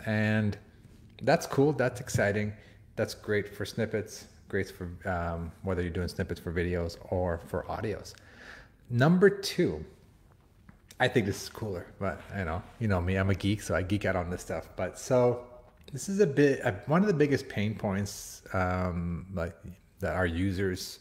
And 0.06 0.58
that's 1.22 1.46
cool. 1.46 1.72
That's 1.72 2.00
exciting. 2.00 2.52
That's 2.96 3.14
great 3.14 3.54
for 3.54 3.64
snippets, 3.64 4.26
great 4.54 4.70
for 4.70 4.88
um, 5.08 5.50
whether 5.64 5.82
you're 5.82 5.90
doing 5.90 6.06
snippets 6.06 6.38
for 6.38 6.52
videos 6.52 6.96
or 7.10 7.40
for 7.48 7.64
audios. 7.64 8.14
Number 8.88 9.28
two, 9.28 9.84
I 11.00 11.08
think 11.08 11.26
this 11.26 11.42
is 11.42 11.48
cooler, 11.48 11.86
but 11.98 12.20
you 12.38 12.44
know, 12.44 12.62
you 12.78 12.86
know 12.86 13.00
me, 13.00 13.16
I'm 13.16 13.30
a 13.30 13.34
geek, 13.34 13.60
so 13.62 13.74
I 13.74 13.82
geek 13.82 14.04
out 14.04 14.14
on 14.14 14.30
this 14.30 14.42
stuff. 14.42 14.68
But 14.76 14.96
so 14.96 15.44
this 15.92 16.08
is 16.08 16.20
a 16.20 16.26
bit 16.40 16.64
uh, 16.64 16.70
one 16.86 17.00
of 17.00 17.08
the 17.08 17.14
biggest 17.14 17.48
pain 17.48 17.74
points, 17.74 18.42
um, 18.52 19.26
like 19.34 19.56
that 19.98 20.14
our 20.14 20.26
users, 20.26 21.00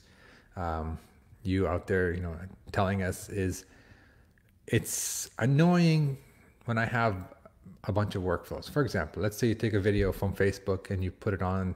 um, 0.55 0.97
you 1.43 1.67
out 1.67 1.85
there, 1.85 2.11
you 2.11 2.21
know, 2.21 2.35
telling 2.71 3.03
us 3.03 3.29
is 3.29 3.65
it's 4.65 5.29
annoying 5.37 6.17
when 6.65 6.79
I 6.79 6.85
have 6.85 7.15
a 7.83 7.91
bunch 7.91 8.15
of 8.15 8.23
workflows. 8.23 8.67
For 8.67 8.81
example, 8.81 9.21
let's 9.21 9.37
say 9.37 9.45
you 9.45 9.53
take 9.53 9.73
a 9.73 9.79
video 9.79 10.11
from 10.11 10.33
Facebook 10.33 10.89
and 10.89 11.03
you 11.03 11.11
put 11.11 11.35
it 11.35 11.43
on, 11.43 11.75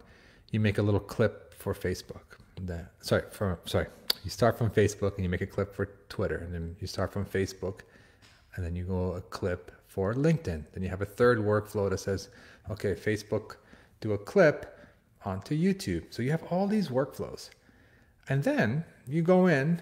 you 0.49 0.59
make 0.59 0.79
a 0.79 0.81
little 0.81 0.99
clip 0.99 1.46
for 1.57 1.73
Facebook. 1.73 2.37
That, 2.61 2.91
sorry, 3.01 3.23
for, 3.31 3.59
sorry, 3.65 3.87
you 4.23 4.29
start 4.29 4.57
from 4.57 4.69
Facebook 4.69 5.15
and 5.15 5.23
you 5.23 5.29
make 5.29 5.41
a 5.41 5.47
clip 5.47 5.75
for 5.75 5.89
Twitter, 6.09 6.37
and 6.37 6.53
then 6.53 6.75
you 6.79 6.87
start 6.87 7.11
from 7.11 7.25
Facebook, 7.25 7.81
and 8.55 8.65
then 8.65 8.75
you 8.75 8.83
go 8.83 9.13
a 9.13 9.21
clip 9.21 9.71
for 9.87 10.13
LinkedIn. 10.13 10.63
Then 10.73 10.83
you 10.83 10.89
have 10.89 11.01
a 11.01 11.05
third 11.05 11.39
workflow 11.39 11.89
that 11.89 11.99
says, 11.99 12.29
okay, 12.69 12.93
Facebook, 12.93 13.57
do 14.01 14.13
a 14.13 14.17
clip 14.17 14.77
onto 15.25 15.55
YouTube. 15.55 16.05
So 16.09 16.21
you 16.21 16.31
have 16.31 16.43
all 16.51 16.67
these 16.67 16.89
workflows, 16.89 17.49
and 18.29 18.43
then 18.43 18.83
you 19.07 19.21
go 19.21 19.47
in 19.47 19.81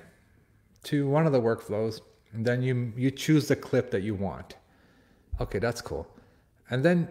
to 0.84 1.08
one 1.08 1.26
of 1.26 1.32
the 1.32 1.42
workflows, 1.42 2.02
and 2.34 2.46
then 2.46 2.62
you 2.62 2.94
you 2.98 3.12
choose 3.12 3.48
the 3.48 3.56
clip 3.56 3.92
that 3.92 4.04
you 4.04 4.16
want. 4.16 4.56
Okay, 5.40 5.60
that's 5.60 5.82
cool. 5.82 6.08
And 6.70 6.84
then 6.84 7.10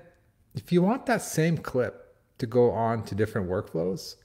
if 0.55 0.73
you 0.73 0.83
want 0.83 1.07
that 1.07 1.23
same 1.23 1.57
clip 1.59 2.15
to 2.39 2.47
go 2.47 2.71
on 2.71 3.05
to 3.05 3.15
different 3.15 3.49
workflows, 3.49 4.17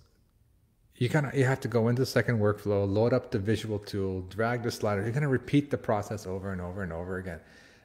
you 0.99 1.07
kind 1.07 1.25
of 1.25 1.33
you 1.33 1.45
have 1.45 1.61
to 1.61 1.69
go 1.69 1.87
into 1.87 2.01
the 2.01 2.05
second 2.05 2.39
workflow, 2.39 2.87
load 2.87 3.13
up 3.13 3.31
the 3.31 3.39
visual 3.39 3.79
tool, 3.79 4.21
drag 4.23 4.63
the 4.63 4.69
slider. 4.69 5.01
You're 5.01 5.11
going 5.11 5.23
to 5.23 5.29
repeat 5.29 5.71
the 5.71 5.77
process 5.77 6.27
over 6.27 6.51
and 6.51 6.61
over 6.61 6.83
and 6.83 6.91
over 6.91 7.17
again. 7.17 7.39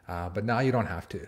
Uh, 0.09 0.29
but 0.29 0.45
now 0.45 0.59
you 0.59 0.73
don't 0.73 0.87
have 0.87 1.09
to. 1.11 1.27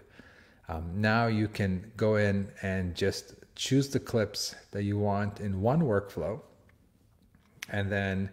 Um, 0.68 0.90
now 1.00 1.28
you 1.28 1.46
can 1.46 1.92
go 1.96 2.16
in 2.16 2.48
and 2.62 2.94
just 2.96 3.34
choose 3.54 3.88
the 3.88 4.00
clips 4.00 4.56
that 4.72 4.82
you 4.82 4.98
want 4.98 5.38
in 5.38 5.62
one 5.62 5.80
workflow, 5.80 6.40
and 7.70 7.90
then 7.90 8.30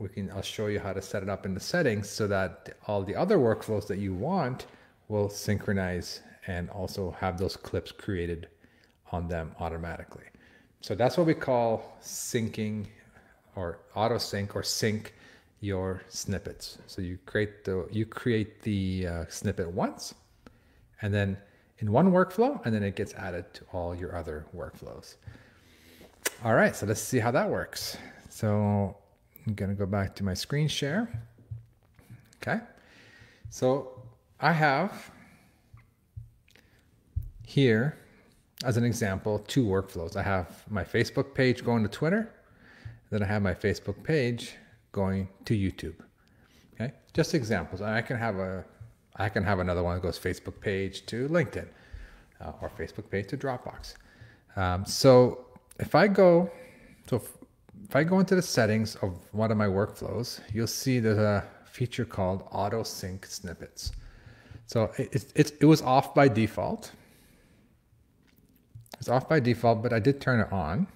we 0.00 0.08
can. 0.08 0.28
I'll 0.32 0.42
show 0.42 0.66
you 0.66 0.80
how 0.80 0.92
to 0.92 1.00
set 1.00 1.22
it 1.22 1.28
up 1.28 1.46
in 1.46 1.54
the 1.54 1.60
settings 1.60 2.10
so 2.10 2.26
that 2.26 2.74
all 2.88 3.04
the 3.04 3.14
other 3.14 3.38
workflows 3.38 3.86
that 3.86 3.98
you 3.98 4.14
want 4.14 4.66
will 5.06 5.28
synchronize 5.28 6.22
and 6.48 6.68
also 6.70 7.12
have 7.12 7.38
those 7.38 7.56
clips 7.56 7.92
created 7.92 8.48
on 9.12 9.28
them 9.28 9.52
automatically. 9.60 10.24
So 10.80 10.94
that's 10.94 11.16
what 11.16 11.26
we 11.26 11.34
call 11.34 11.98
syncing 12.02 12.86
or 13.54 13.80
auto 13.94 14.18
sync 14.18 14.56
or 14.56 14.62
sync 14.62 15.14
your 15.60 16.02
snippets. 16.08 16.78
So 16.86 17.02
you 17.02 17.18
create 17.26 17.64
the 17.64 17.86
you 17.90 18.06
create 18.06 18.62
the 18.62 19.06
uh, 19.06 19.24
snippet 19.28 19.70
once, 19.70 20.14
and 21.02 21.12
then 21.12 21.36
in 21.78 21.92
one 21.92 22.10
workflow, 22.12 22.64
and 22.64 22.74
then 22.74 22.82
it 22.82 22.96
gets 22.96 23.14
added 23.14 23.52
to 23.54 23.64
all 23.72 23.94
your 23.94 24.16
other 24.16 24.46
workflows. 24.56 25.16
All 26.44 26.54
right, 26.54 26.74
so 26.74 26.86
let's 26.86 27.00
see 27.00 27.18
how 27.18 27.30
that 27.30 27.48
works. 27.48 27.98
So 28.30 28.96
I'm 29.46 29.54
gonna 29.54 29.74
go 29.74 29.86
back 29.86 30.14
to 30.16 30.24
my 30.24 30.34
screen 30.34 30.68
share. 30.68 31.22
Okay, 32.36 32.60
so 33.50 34.02
I 34.40 34.52
have 34.52 35.10
here, 37.44 37.98
as 38.64 38.76
an 38.76 38.84
example, 38.84 39.38
two 39.40 39.64
workflows. 39.64 40.16
I 40.16 40.22
have 40.22 40.64
my 40.68 40.84
Facebook 40.84 41.34
page 41.34 41.64
going 41.64 41.82
to 41.82 41.88
Twitter, 41.88 42.30
then 43.10 43.22
I 43.22 43.26
have 43.26 43.42
my 43.42 43.54
Facebook 43.54 44.02
page 44.02 44.54
going 44.92 45.28
to 45.44 45.54
YouTube. 45.54 45.94
Okay, 46.74 46.92
just 47.12 47.34
examples. 47.34 47.80
I 47.80 48.02
can 48.02 48.16
have 48.16 48.36
a, 48.36 48.64
I 49.16 49.28
can 49.28 49.42
have 49.44 49.58
another 49.58 49.82
one 49.82 49.94
that 49.94 50.02
goes 50.02 50.18
Facebook 50.18 50.60
page 50.60 51.06
to 51.06 51.28
LinkedIn, 51.28 51.68
uh, 52.40 52.52
or 52.60 52.70
Facebook 52.70 53.10
page 53.10 53.28
to 53.28 53.36
Dropbox. 53.36 53.94
Um, 54.56 54.84
so 54.84 55.46
if 55.78 55.94
I 55.94 56.08
go, 56.08 56.50
so 57.08 57.16
if, 57.16 57.28
if 57.88 57.96
I 57.96 58.04
go 58.04 58.20
into 58.20 58.34
the 58.34 58.42
settings 58.42 58.96
of 58.96 59.18
one 59.32 59.50
of 59.50 59.56
my 59.56 59.66
workflows, 59.66 60.40
you'll 60.52 60.66
see 60.66 61.00
there's 61.00 61.18
a 61.18 61.44
feature 61.64 62.04
called 62.04 62.44
auto 62.50 62.82
sync 62.82 63.26
snippets. 63.26 63.92
So 64.66 64.92
it, 64.98 65.14
it, 65.14 65.32
it, 65.34 65.52
it 65.60 65.64
was 65.64 65.82
off 65.82 66.14
by 66.14 66.28
default. 66.28 66.92
It's 69.00 69.08
off 69.08 69.28
by 69.28 69.40
default, 69.40 69.82
but 69.82 69.94
I 69.94 69.98
did 69.98 70.20
turn 70.20 70.40
it 70.40 70.52
on. 70.52 70.86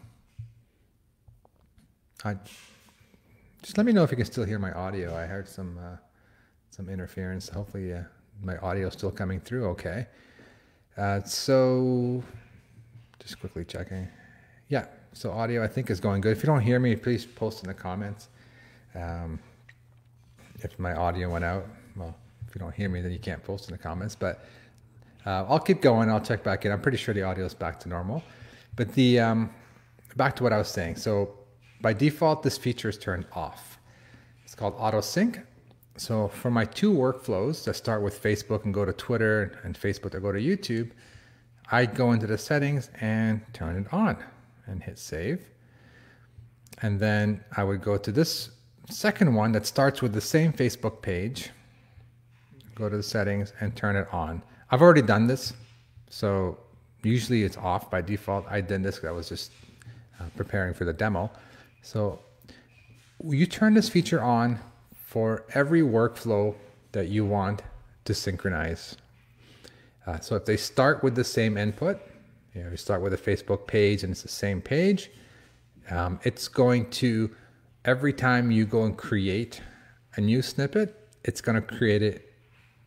I 2.23 2.37
just 3.62 3.78
let 3.78 3.87
me 3.87 3.92
know 3.92 4.02
if 4.02 4.11
you 4.11 4.16
can 4.18 4.26
still 4.26 4.44
hear 4.44 4.58
my 4.58 4.73
audio. 4.73 5.16
I 5.16 5.25
heard 5.25 5.49
some 5.49 5.78
uh, 5.78 5.96
some 6.70 6.90
interference. 6.90 7.49
Hopefully, 7.49 7.94
uh, 7.94 8.02
my 8.42 8.58
audio 8.58 8.88
is 8.88 8.92
still 8.92 9.11
coming 9.11 9.40
through 9.40 9.66
okay. 9.68 10.06
Uh, 10.99 11.23
so, 11.23 12.23
just 13.18 13.40
quickly 13.40 13.64
checking. 13.64 14.06
Yeah, 14.68 14.87
so 15.14 15.32
audio 15.32 15.64
I 15.64 15.66
think 15.68 15.90
is 15.90 15.99
going 15.99 16.20
good. 16.20 16.32
If 16.32 16.42
you 16.42 16.46
don't 16.46 16.61
hear 16.61 16.78
me, 16.78 16.94
please 16.96 17.25
post 17.25 17.62
in 17.62 17.68
the 17.68 17.75
comments. 17.75 18.28
Um, 18.94 19.38
if 20.58 20.78
my 20.78 20.94
audio 20.94 21.30
went 21.30 21.44
out, 21.44 21.66
well, 21.96 22.14
if 22.46 22.54
you 22.54 22.58
don't 22.58 22.75
hear 22.75 22.88
me, 22.90 23.00
then 23.00 23.12
you 23.12 23.18
can't 23.18 23.42
post 23.42 23.68
in 23.68 23.73
the 23.73 23.82
comments. 23.82 24.14
But 24.14 24.44
uh, 25.26 25.45
I'll 25.49 25.61
keep 25.61 25.81
going. 25.81 26.11
I'll 26.11 26.21
check 26.21 26.43
back 26.43 26.64
in. 26.64 26.73
I'm 26.73 26.81
pretty 26.81 26.99
sure 26.99 27.14
the 27.14 27.23
audio 27.23 27.45
is 27.45 27.54
back 27.54 27.81
to 27.81 27.88
normal. 27.88 28.23
But 28.76 28.93
the 28.93 29.21
um, 29.21 29.50
back 30.16 30.37
to 30.37 30.43
what 30.43 30.52
I 30.52 30.59
was 30.59 30.69
saying. 30.69 30.97
So 30.97 31.35
by 31.81 31.93
default, 31.93 32.43
this 32.43 32.59
feature 32.59 32.88
is 32.88 32.99
turned 32.99 33.26
off. 33.33 33.78
It's 34.45 34.54
called 34.54 34.75
auto 34.78 35.00
sync. 35.00 35.40
So 35.97 36.28
for 36.28 36.50
my 36.50 36.64
two 36.64 36.93
workflows 36.93 37.64
that 37.64 37.75
start 37.75 38.02
with 38.02 38.21
Facebook 38.21 38.64
and 38.64 38.75
go 38.75 38.85
to 38.85 38.93
Twitter 38.93 39.59
and 39.64 39.78
Facebook 39.78 40.11
that 40.12 40.21
go 40.21 40.33
to 40.33 40.40
YouTube, 40.40 40.90
I 41.71 41.87
go 41.87 42.12
into 42.12 42.26
the 42.26 42.37
settings 42.37 42.90
and 43.00 43.40
turn 43.52 43.76
it 43.76 43.93
on 43.93 44.23
and 44.66 44.83
hit 44.83 44.99
save. 44.99 45.47
And 46.83 46.99
then 46.99 47.45
I 47.57 47.64
would 47.64 47.81
go 47.81 47.97
to 47.97 48.12
this 48.12 48.50
second 48.90 49.35
one 49.35 49.52
that 49.52 49.66
starts 49.66 50.02
with 50.02 50.12
the 50.12 50.21
same 50.21 50.52
Facebook 50.52 51.00
page, 51.00 51.50
go 52.75 52.88
to 52.88 52.97
the 52.97 53.02
settings 53.02 53.52
and 53.61 53.75
turn 53.76 53.97
it 53.97 54.12
on. 54.12 54.43
I've 54.75 54.83
already 54.83 55.02
done 55.02 55.28
this, 55.28 55.52
so 56.11 56.59
usually 57.04 57.45
it's 57.45 57.57
off 57.57 57.93
by 57.93 58.00
default. 58.00 58.45
I 58.50 58.61
did 58.61 58.83
this 58.83 58.97
because 58.97 59.09
I 59.09 59.12
was 59.12 59.28
just 59.28 59.52
uh, 60.19 60.25
preparing 60.37 60.75
for 60.75 60.85
the 60.85 60.93
demo. 60.93 61.31
So 61.83 62.19
you 63.23 63.47
turn 63.47 63.75
this 63.75 63.88
feature 63.88 64.21
on 64.21 64.59
for 64.97 65.45
every 65.54 65.83
workflow 65.83 66.57
that 66.90 67.07
you 67.07 67.25
want 67.25 67.62
to 68.04 68.14
synchronize. 68.14 68.97
Uh, 70.09 70.19
so 70.19 70.35
if 70.35 70.45
they 70.45 70.57
start 70.57 71.04
with 71.04 71.14
the 71.14 71.23
same 71.23 71.57
input, 71.57 72.00
you 72.52 72.64
know, 72.64 72.71
you 72.71 72.76
start 72.76 73.00
with 73.00 73.14
a 73.14 73.16
Facebook 73.16 73.69
page 73.69 74.02
and 74.02 74.11
it's 74.11 74.23
the 74.23 74.28
same 74.28 74.61
page, 74.61 75.09
um, 75.88 76.19
it's 76.25 76.49
going 76.49 76.90
to, 76.90 77.31
every 77.85 78.12
time 78.12 78.50
you 78.50 78.64
go 78.64 78.83
and 78.83 78.99
create 78.99 79.61
a 80.16 80.21
new 80.21 80.43
snippet, 80.43 81.09
it's 81.23 81.40
going 81.40 81.54
to 81.54 81.62
create 81.62 82.02
it 82.02 82.35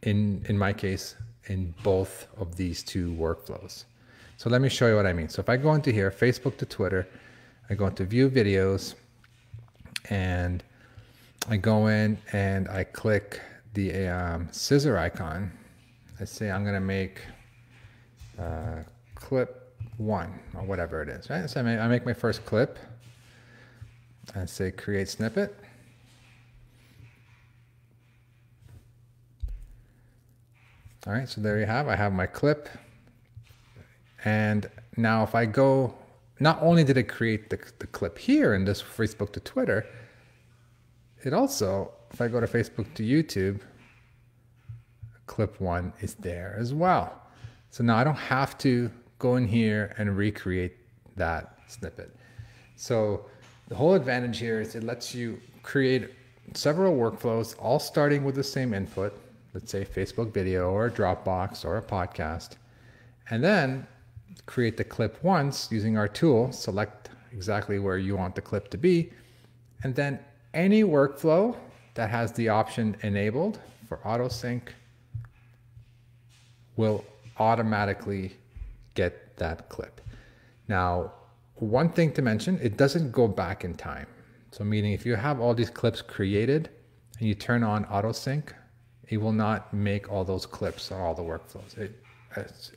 in, 0.04 0.46
in 0.50 0.58
my 0.58 0.74
case, 0.74 1.16
in 1.48 1.74
both 1.84 2.28
of 2.38 2.56
these 2.56 2.84
two 2.84 3.12
workflows. 3.14 3.86
So 4.38 4.50
let 4.50 4.62
me 4.62 4.70
show 4.70 4.88
you 4.88 4.96
what 4.96 5.06
I 5.06 5.14
mean. 5.14 5.30
So 5.30 5.40
if 5.40 5.50
I 5.50 5.58
go 5.58 5.74
into 5.74 5.92
here, 5.92 6.12
Facebook 6.12 6.58
to 6.58 6.66
Twitter, 6.66 7.08
I 7.70 7.74
go 7.74 7.88
into 7.88 8.06
view 8.06 8.30
videos 8.30 8.96
and 10.10 10.64
I 11.50 11.58
go 11.58 11.88
in 11.88 12.18
and 12.34 12.68
I 12.70 12.84
click 12.84 13.42
the 13.74 14.08
um, 14.08 14.48
scissor 14.52 14.98
icon. 14.98 15.52
Let's 16.20 16.32
say 16.32 16.52
I'm 16.52 16.64
gonna 16.64 16.80
make 16.80 17.22
uh, 18.40 18.84
clip 19.16 19.76
one 19.98 20.40
or 20.56 20.64
whatever 20.64 21.02
it 21.02 21.10
is, 21.10 21.30
right? 21.30 21.50
So 21.50 21.62
I 21.62 21.88
make, 21.88 22.06
my 22.06 22.14
first 22.14 22.46
clip. 22.46 22.78
I 24.36 24.46
say 24.46 24.72
create 24.72 25.10
snippet. 25.10 25.56
All 31.08 31.14
right, 31.14 31.30
so 31.30 31.40
there 31.40 31.58
you 31.58 31.66
have, 31.66 31.88
I 31.88 31.96
have 31.96 32.12
my 32.12 32.26
clip. 32.26 32.68
And 34.26 34.70
now 34.98 35.24
if 35.24 35.36
I 35.36 35.46
go, 35.46 35.96
not 36.42 36.62
only 36.62 36.84
did 36.84 36.98
it 36.98 37.04
create 37.04 37.50
the, 37.50 37.58
the 37.80 37.88
clip 37.88 38.18
here 38.18 38.54
in 38.56 38.66
this 38.66 38.84
Facebook 38.84 39.32
to 39.32 39.40
Twitter, 39.40 39.86
it 41.24 41.32
also, 41.32 41.94
if 42.12 42.20
I 42.20 42.28
go 42.28 42.42
to 42.42 42.46
Facebook 42.46 42.94
to 42.96 43.04
YouTube, 43.04 43.62
clip 45.28 45.62
one 45.62 45.94
is 46.02 46.16
there 46.16 46.58
as 46.60 46.74
well. 46.74 47.22
So 47.70 47.86
now 47.86 47.96
I 47.96 48.04
don't 48.04 48.16
have 48.16 48.58
to 48.60 48.92
go 49.18 49.38
in 49.38 49.48
here 49.48 49.96
and 49.98 50.18
recreate 50.18 50.76
that 51.16 51.58
snippet. 51.68 52.14
So 52.76 53.28
the 53.70 53.76
whole 53.76 53.94
advantage 53.94 54.40
here 54.40 54.60
is 54.60 54.76
it 54.76 54.84
lets 54.84 55.16
you 55.16 55.40
create 55.64 56.10
several 56.54 56.98
workflows, 56.98 57.56
all 57.60 57.80
starting 57.80 58.26
with 58.26 58.36
the 58.36 58.44
same 58.44 58.74
input, 58.74 59.18
let's 59.58 59.72
say 59.72 59.84
Facebook 59.84 60.32
video 60.32 60.70
or 60.70 60.86
a 60.86 60.92
Dropbox 60.92 61.66
or 61.66 61.78
a 61.78 61.82
podcast, 61.82 62.58
and 63.32 63.44
then 63.44 63.88
create 64.46 64.78
the 64.78 64.84
clip 64.84 65.18
once 65.24 65.68
using 65.72 65.98
our 65.98 66.08
tool, 66.08 66.52
select 66.52 67.10
exactly 67.32 67.80
where 67.80 67.98
you 67.98 68.16
want 68.16 68.36
the 68.36 68.42
clip 68.42 68.70
to 68.70 68.78
be, 68.78 69.12
and 69.82 69.96
then 69.96 70.20
any 70.54 70.84
workflow 70.84 71.58
that 71.96 72.08
has 72.08 72.32
the 72.34 72.48
option 72.48 72.96
enabled 73.02 73.60
for 73.88 74.00
auto 74.06 74.28
sync 74.28 74.76
will 76.76 77.04
automatically 77.40 78.38
get 78.94 79.36
that 79.38 79.70
clip. 79.70 80.02
Now, 80.68 81.14
one 81.56 81.90
thing 81.90 82.14
to 82.14 82.22
mention, 82.22 82.60
it 82.62 82.78
doesn't 82.78 83.12
go 83.12 83.28
back 83.28 83.66
in 83.66 83.74
time. 83.74 84.06
So 84.52 84.64
meaning 84.64 84.94
if 84.94 85.04
you 85.04 85.16
have 85.16 85.40
all 85.40 85.56
these 85.56 85.72
clips 85.72 86.04
created 86.04 86.70
and 87.18 87.28
you 87.28 87.34
turn 87.34 87.64
on 87.64 87.86
auto 87.86 88.12
sync, 88.12 88.54
it 89.10 89.18
will 89.18 89.32
not 89.32 89.74
make 89.74 90.12
all 90.12 90.24
those 90.24 90.46
clips 90.46 90.92
or 90.92 90.98
all 90.98 91.14
the 91.14 91.22
workflows. 91.22 91.78
It, 91.78 92.04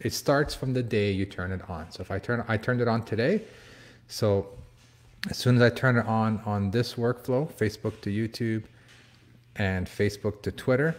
it 0.00 0.12
starts 0.12 0.54
from 0.54 0.72
the 0.72 0.82
day 0.82 1.10
you 1.10 1.26
turn 1.26 1.52
it 1.52 1.68
on. 1.68 1.90
So 1.90 2.00
if 2.00 2.10
I 2.10 2.18
turn, 2.18 2.44
I 2.48 2.56
turned 2.56 2.80
it 2.80 2.88
on 2.88 3.02
today. 3.02 3.42
So 4.08 4.48
as 5.28 5.36
soon 5.36 5.56
as 5.56 5.62
I 5.62 5.70
turn 5.70 5.96
it 5.96 6.06
on 6.06 6.40
on 6.46 6.70
this 6.70 6.94
workflow, 6.94 7.52
Facebook 7.52 8.00
to 8.02 8.10
YouTube 8.10 8.64
and 9.56 9.86
Facebook 9.86 10.42
to 10.42 10.52
Twitter, 10.52 10.94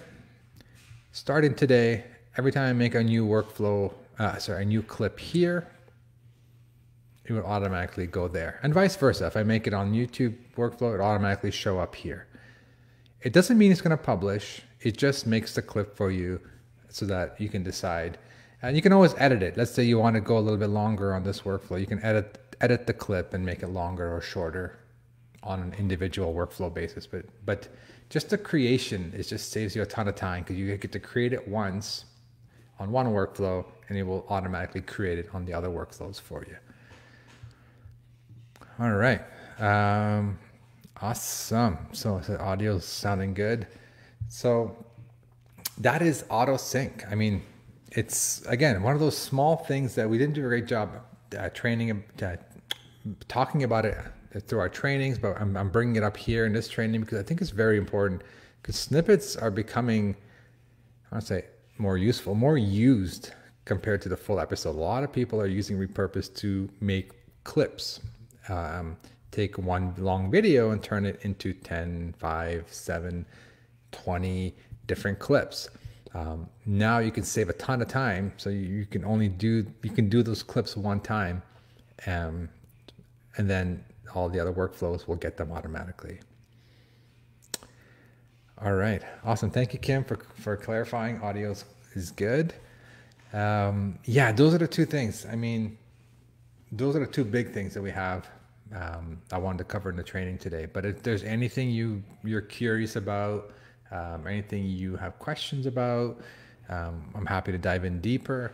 starting 1.12 1.56
today, 1.56 2.04
every 2.38 2.52
time 2.52 2.70
I 2.70 2.74
make 2.74 2.96
a 2.96 3.04
new 3.04 3.26
workflow, 3.26 3.94
uh, 4.20 4.38
sorry, 4.38 4.64
a 4.64 4.66
new 4.66 4.84
clip 4.84 5.20
here, 5.20 5.68
it 7.26 7.34
will 7.34 7.46
automatically 7.46 8.08
go 8.08 8.28
there. 8.28 8.60
And 8.64 8.74
vice 8.74 8.96
versa. 8.96 9.26
If 9.26 9.38
I 9.38 9.44
make 9.44 9.66
it 9.66 9.74
on 9.74 9.94
YouTube 9.94 10.36
workflow, 10.56 10.94
it 10.94 11.02
automatically 11.02 11.52
show 11.52 11.80
up 11.80 11.96
here. 11.96 12.28
It 13.22 13.34
doesn't 13.34 13.58
mean 13.58 13.72
it's 13.72 13.82
going 13.82 13.98
to 13.98 14.04
publish. 14.04 14.62
It 14.82 14.98
just 14.98 15.28
makes 15.28 15.56
the 15.56 15.62
clip 15.62 15.96
for 15.96 16.12
you 16.12 16.40
so 16.90 17.06
that 17.06 17.40
you 17.40 17.50
can 17.50 17.64
decide. 17.64 18.18
And 18.62 18.76
you 18.76 18.82
can 18.82 18.94
always 18.94 19.16
edit 19.18 19.42
it. 19.42 19.58
Let's 19.58 19.72
say 19.72 19.84
you 19.84 19.98
want 20.00 20.16
to 20.16 20.22
go 20.22 20.38
a 20.38 20.40
little 20.40 20.60
bit 20.60 20.70
longer 20.70 21.14
on 21.14 21.24
this 21.24 21.42
workflow. 21.42 21.80
You 21.80 21.88
can 21.88 22.04
edit 22.04 22.38
edit 22.62 22.86
the 22.86 22.94
clip 22.94 23.34
and 23.34 23.44
make 23.44 23.64
it 23.64 23.70
longer 23.70 24.16
or 24.16 24.22
shorter 24.22 24.78
on 25.42 25.60
an 25.62 25.74
individual 25.80 26.34
workflow 26.34 26.72
basis. 26.72 27.08
But 27.08 27.26
but 27.46 27.68
just 28.10 28.30
the 28.30 28.38
creation 28.38 29.14
it 29.16 29.24
just 29.24 29.52
saves 29.52 29.76
you 29.76 29.82
a 29.82 29.86
ton 29.86 30.08
of 30.08 30.16
time 30.16 30.44
because 30.44 30.58
you 30.58 30.76
get 30.78 30.92
to 30.92 31.00
create 31.00 31.34
it 31.34 31.48
once 31.48 32.06
on 32.80 32.92
one 32.92 33.08
workflow 33.08 33.66
and 33.90 33.98
it 33.98 34.04
will 34.04 34.26
automatically 34.30 34.82
create 34.82 35.18
it 35.18 35.30
on 35.34 35.46
the 35.46 35.54
other 35.54 35.70
workflows 35.70 36.20
for 36.20 36.46
you. 36.48 36.58
All 38.80 38.92
right. 38.92 39.22
Um, 39.60 40.40
awesome. 41.02 41.78
So 41.92 42.20
the 42.20 42.40
audio 42.40 42.76
is 42.76 42.86
sounding 42.86 43.34
good. 43.34 43.68
So 44.32 44.78
that 45.80 46.02
is 46.02 46.24
auto 46.30 46.56
sync. 46.56 47.06
I 47.12 47.16
mean, 47.16 47.44
it's 47.92 48.42
again 48.48 48.82
one 48.82 48.94
of 48.94 49.02
those 49.02 49.18
small 49.18 49.58
things 49.58 49.94
that 49.96 50.10
we 50.10 50.18
didn't 50.18 50.36
do 50.36 50.46
a 50.46 50.48
great 50.48 50.68
job 50.68 50.90
uh, 51.38 51.50
training, 51.50 52.02
uh, 52.24 52.38
talking 53.28 53.64
about 53.64 53.84
it 53.84 53.98
through 54.48 54.60
our 54.60 54.70
trainings, 54.70 55.20
but 55.20 55.40
I'm, 55.40 55.58
I'm 55.58 55.70
bringing 55.70 55.98
it 55.98 56.04
up 56.04 56.16
here 56.16 56.46
in 56.46 56.54
this 56.54 56.70
training 56.70 57.02
because 57.02 57.20
I 57.20 57.24
think 57.24 57.42
it's 57.42 57.50
very 57.50 57.78
important 57.78 58.22
because 58.62 58.78
snippets 58.78 59.36
are 59.36 59.52
becoming, 59.52 60.16
I 61.12 61.16
want 61.16 61.28
to 61.28 61.34
say, 61.34 61.46
more 61.78 61.98
useful, 61.98 62.34
more 62.34 62.58
used 62.58 63.34
compared 63.66 64.02
to 64.04 64.10
the 64.10 64.16
full 64.16 64.40
episode. 64.40 64.78
A 64.78 64.80
lot 64.80 65.04
of 65.04 65.12
people 65.12 65.42
are 65.42 65.48
using 65.48 65.78
repurpose 65.78 66.34
to 66.36 66.70
make 66.80 67.12
clips 67.44 68.00
um, 68.48 68.96
take 69.32 69.58
one 69.58 69.94
long 69.98 70.32
video 70.32 70.72
and 70.72 70.82
turn 70.82 71.06
it 71.06 71.20
into 71.24 71.54
10, 71.54 72.16
5, 72.18 72.66
7, 72.70 73.26
20 73.92 74.54
different 74.88 75.20
clips. 75.20 75.70
Um, 76.14 76.50
now 76.66 77.00
you 77.00 77.12
can 77.12 77.24
save 77.24 77.50
a 77.50 77.54
ton 77.54 77.82
of 77.82 77.88
time. 77.88 78.34
So 78.38 78.50
you, 78.50 78.86
can 78.86 79.06
only 79.06 79.30
do, 79.30 79.66
you 79.84 79.92
can 79.92 80.10
do 80.10 80.24
those 80.24 80.44
clips 80.44 80.76
one 80.76 81.00
time. 81.00 81.42
Um, 82.06 82.50
and 83.38 83.50
then 83.50 83.84
all 84.14 84.30
the 84.30 84.40
other 84.40 84.52
workflows 84.52 85.08
will 85.08 85.16
get 85.16 85.38
them 85.38 85.52
automatically. 85.52 86.20
All 88.62 88.74
right. 88.74 89.02
Awesome. 89.24 89.50
Thank 89.50 89.74
you, 89.74 89.80
Kim, 89.80 90.04
for, 90.04 90.18
for 90.36 90.56
clarifying 90.56 91.20
audio 91.22 91.56
is 91.96 92.12
good. 92.12 92.54
Um, 93.34 93.98
yeah, 94.06 94.32
those 94.32 94.54
are 94.54 94.58
the 94.58 94.68
two 94.68 94.86
things. 94.86 95.26
I 95.26 95.36
mean, 95.36 95.78
those 96.72 96.96
are 96.96 97.00
the 97.00 97.12
two 97.12 97.24
big 97.24 97.54
things 97.54 97.74
that 97.74 97.82
we 97.82 97.92
have. 97.92 98.28
Um, 98.74 99.22
I 99.32 99.38
wanted 99.38 99.60
to 99.60 99.64
cover 99.66 99.90
in 99.90 99.96
the 99.96 100.04
training 100.04 100.38
today. 100.38 100.66
But 100.66 100.86
if 100.86 101.04
there's 101.04 101.24
anything 101.24 101.70
you 101.70 102.04
you're 102.24 102.42
curious 102.42 102.96
about, 102.96 103.52
um, 103.92 104.28
anything 104.28 104.66
you 104.66 104.96
have 104.96 105.18
questions 105.20 105.66
about, 105.66 106.20
um, 106.70 107.04
I'm 107.16 107.26
happy 107.26 107.52
to 107.52 107.58
dive 107.58 107.86
in 107.86 108.00
deeper. 108.02 108.52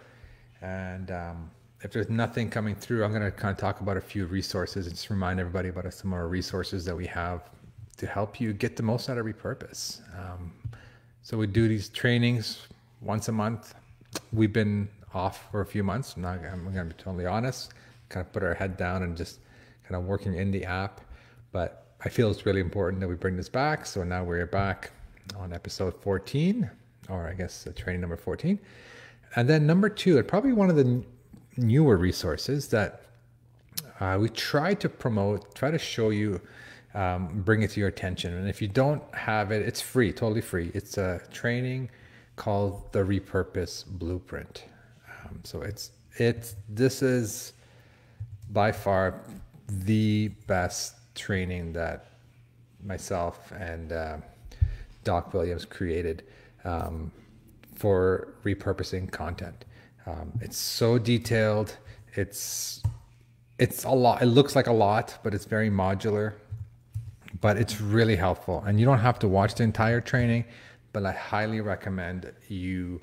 And 0.62 1.12
um, 1.12 1.52
if 1.82 1.92
there's 1.92 2.10
nothing 2.10 2.50
coming 2.50 2.76
through, 2.76 3.04
I'm 3.04 3.12
going 3.12 3.24
to 3.24 3.32
kind 3.32 3.52
of 3.52 3.58
talk 3.58 3.82
about 3.82 3.98
a 3.98 4.02
few 4.02 4.26
resources 4.26 4.88
and 4.88 4.96
just 4.96 5.10
remind 5.10 5.40
everybody 5.40 5.70
about 5.70 5.92
some 5.94 6.14
of 6.14 6.20
our 6.20 6.28
resources 6.28 6.86
that 6.86 6.96
we 6.96 7.06
have 7.08 7.50
to 7.98 8.08
help 8.08 8.40
you 8.42 8.54
get 8.54 8.76
the 8.76 8.84
most 8.84 9.10
out 9.10 9.18
of 9.18 9.26
repurpose. 9.26 10.02
Um, 10.18 10.52
so 11.22 11.38
we 11.38 11.48
do 11.48 11.68
these 11.68 11.90
trainings 11.90 12.68
once 13.02 13.28
a 13.28 13.32
month. 13.32 13.76
We've 14.32 14.54
been 14.54 14.90
off 15.14 15.52
for 15.52 15.62
a 15.62 15.66
few 15.66 15.84
months. 15.84 16.16
I'm, 16.16 16.22
not, 16.22 16.40
I'm 16.46 16.64
going 16.64 16.90
to 16.90 16.96
be 16.96 17.02
totally 17.02 17.26
honest 17.26 17.74
kind 18.10 18.26
of 18.26 18.32
put 18.32 18.44
our 18.44 18.54
head 18.54 18.78
down 18.78 19.04
and 19.04 19.16
just 19.16 19.40
kind 19.84 19.96
of 19.96 20.06
working 20.06 20.34
in 20.36 20.52
the 20.52 20.66
app. 20.66 21.02
But 21.52 21.86
I 22.04 22.10
feel 22.10 22.30
it's 22.30 22.46
really 22.46 22.62
important 22.62 23.02
that 23.02 23.08
we 23.08 23.16
bring 23.16 23.36
this 23.36 23.50
back. 23.50 23.86
So 23.86 24.04
now 24.04 24.24
we're 24.24 24.46
back 24.46 24.92
on 25.36 25.54
episode 25.54 25.96
14, 26.02 26.70
or 27.10 27.28
I 27.28 27.34
guess 27.34 27.68
training 27.76 28.02
number 28.02 28.18
14. 28.18 28.60
And 29.36 29.48
then 29.48 29.68
number 29.68 29.90
two, 29.90 30.18
and 30.18 30.28
probably 30.28 30.54
one 30.54 30.70
of 30.70 30.76
the 30.76 31.04
newer 31.58 31.98
resources 31.98 32.68
that 32.70 33.02
uh, 34.00 34.18
we 34.20 34.30
try 34.30 34.74
to 34.76 34.90
promote, 34.90 35.54
try 35.56 35.72
to 35.72 35.78
show 35.78 36.10
you, 36.10 36.40
um, 36.94 37.42
bring 37.44 37.62
it 37.62 37.72
to 37.72 37.80
your 37.80 37.90
attention. 37.90 38.34
And 38.34 38.48
if 38.50 38.62
you 38.62 38.68
don't 38.68 39.04
have 39.14 39.52
it, 39.52 39.62
it's 39.62 39.82
free, 39.82 40.12
totally 40.12 40.42
free. 40.42 40.72
It's 40.74 40.98
a 40.98 41.22
training 41.32 41.90
called 42.36 42.92
the 42.92 43.00
Repurpose 43.00 43.86
Blueprint. 43.86 44.64
Um, 45.26 45.40
so 45.44 45.62
it's 45.62 45.92
it's 46.18 46.56
this 46.70 47.02
is 47.02 47.54
by 48.52 48.72
far 48.72 49.22
the 49.68 50.30
best 50.48 50.96
training 51.16 51.74
that 51.74 52.06
myself 52.84 53.52
and 53.52 53.92
uh, 53.92 54.18
Doc 55.08 55.34
Williams 55.34 55.64
created 55.64 56.24
um, 56.66 57.14
for 57.76 58.34
repurposing 58.44 59.10
content. 59.10 59.64
Um, 60.06 60.34
it's 60.42 60.58
so 60.58 60.98
detailed. 60.98 61.78
It's 62.16 62.84
it's 63.58 63.86
a 63.86 63.96
lot. 64.06 64.22
It 64.22 64.26
looks 64.26 64.54
like 64.54 64.68
a 64.68 64.78
lot, 64.88 65.18
but 65.24 65.34
it's 65.34 65.46
very 65.46 65.70
modular. 65.70 66.34
But 67.40 67.56
it's 67.56 67.80
really 67.80 68.18
helpful, 68.18 68.58
and 68.66 68.80
you 68.80 68.86
don't 68.86 69.04
have 69.10 69.18
to 69.20 69.30
watch 69.30 69.56
the 69.56 69.64
entire 69.64 70.02
training. 70.02 70.44
But 70.92 71.06
I 71.06 71.14
highly 71.14 71.62
recommend 71.62 72.20
you 72.50 73.00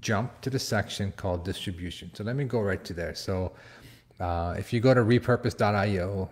jump 0.00 0.40
to 0.40 0.48
the 0.48 0.58
section 0.58 1.12
called 1.20 1.44
distribution. 1.44 2.10
So 2.14 2.24
let 2.24 2.34
me 2.34 2.44
go 2.44 2.60
right 2.60 2.82
to 2.88 2.94
there. 2.94 3.14
So 3.14 3.52
uh, 4.20 4.54
if 4.56 4.72
you 4.72 4.80
go 4.80 4.94
to 4.94 5.02
repurpose.io 5.02 6.30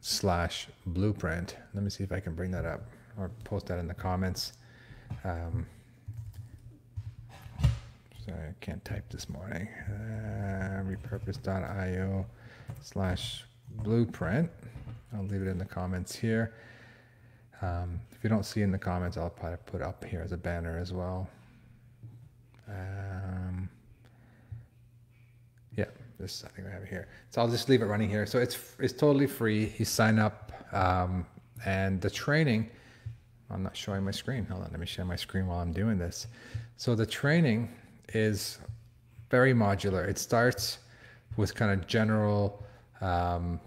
slash 0.00 0.68
blueprint, 0.86 1.56
let 1.74 1.82
me 1.84 1.90
see 1.90 2.04
if 2.04 2.12
I 2.12 2.20
can 2.20 2.34
bring 2.34 2.50
that 2.52 2.64
up 2.64 2.82
or 3.18 3.30
post 3.44 3.66
that 3.66 3.78
in 3.78 3.86
the 3.86 3.94
comments. 3.94 4.52
Um, 5.24 5.66
sorry, 8.24 8.48
I 8.48 8.54
can't 8.60 8.84
type 8.84 9.04
this 9.10 9.28
morning. 9.28 9.68
Uh, 9.88 10.82
repurpose.io 10.84 12.26
slash 12.82 13.44
blueprint. 13.70 14.50
I'll 15.14 15.24
leave 15.24 15.42
it 15.42 15.48
in 15.48 15.58
the 15.58 15.64
comments 15.64 16.14
here. 16.14 16.54
Um, 17.62 18.00
if 18.12 18.22
you 18.22 18.28
don't 18.28 18.44
see 18.44 18.62
in 18.62 18.70
the 18.70 18.78
comments, 18.78 19.16
I'll 19.16 19.30
probably 19.30 19.58
put 19.66 19.80
up 19.80 20.04
here 20.04 20.20
as 20.20 20.32
a 20.32 20.36
banner 20.36 20.78
as 20.78 20.92
well. 20.92 21.28
Um, 22.68 23.68
yeah, 25.76 25.86
this 26.18 26.44
I 26.44 26.48
think 26.48 26.68
I 26.68 26.70
have 26.70 26.82
it 26.82 26.88
here. 26.88 27.08
So 27.30 27.40
I'll 27.40 27.48
just 27.48 27.68
leave 27.68 27.82
it 27.82 27.86
running 27.86 28.10
here. 28.10 28.26
So 28.26 28.38
it's 28.38 28.58
it's 28.78 28.92
totally 28.92 29.26
free. 29.26 29.72
You 29.78 29.84
sign 29.84 30.18
up, 30.18 30.52
um, 30.72 31.26
and 31.64 32.00
the 32.00 32.10
training. 32.10 32.70
I'm 33.50 33.62
not 33.62 33.76
showing 33.76 34.04
my 34.04 34.10
screen. 34.10 34.44
Hold 34.46 34.64
on, 34.64 34.70
let 34.70 34.80
me 34.80 34.86
share 34.86 35.04
my 35.04 35.16
screen 35.16 35.46
while 35.46 35.60
I'm 35.60 35.72
doing 35.72 35.98
this. 35.98 36.26
So 36.76 36.94
the 36.94 37.06
training 37.06 37.70
is 38.12 38.58
very 39.30 39.52
modular. 39.54 40.06
It 40.06 40.18
starts 40.18 40.78
with 41.36 41.54
kind 41.54 41.72
of 41.72 41.86
general, 41.86 42.62
um, 43.00 43.60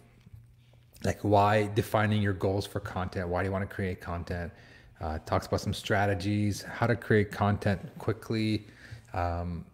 like 1.04 1.20
why 1.22 1.68
defining 1.76 2.22
your 2.22 2.34
goals 2.34 2.66
for 2.66 2.80
content. 2.80 3.28
Why 3.30 3.42
do 3.42 3.48
you 3.48 3.52
want 3.52 3.68
to 3.68 3.74
create 3.74 4.02
content? 4.02 4.52
Uh, 5.00 5.18
talks 5.26 5.48
about 5.48 5.62
some 5.62 5.74
strategies, 5.74 6.62
how 6.62 6.86
to 6.86 6.96
create 6.96 7.32
content 7.32 7.80
quickly. 8.00 8.68
Um, 9.14 9.66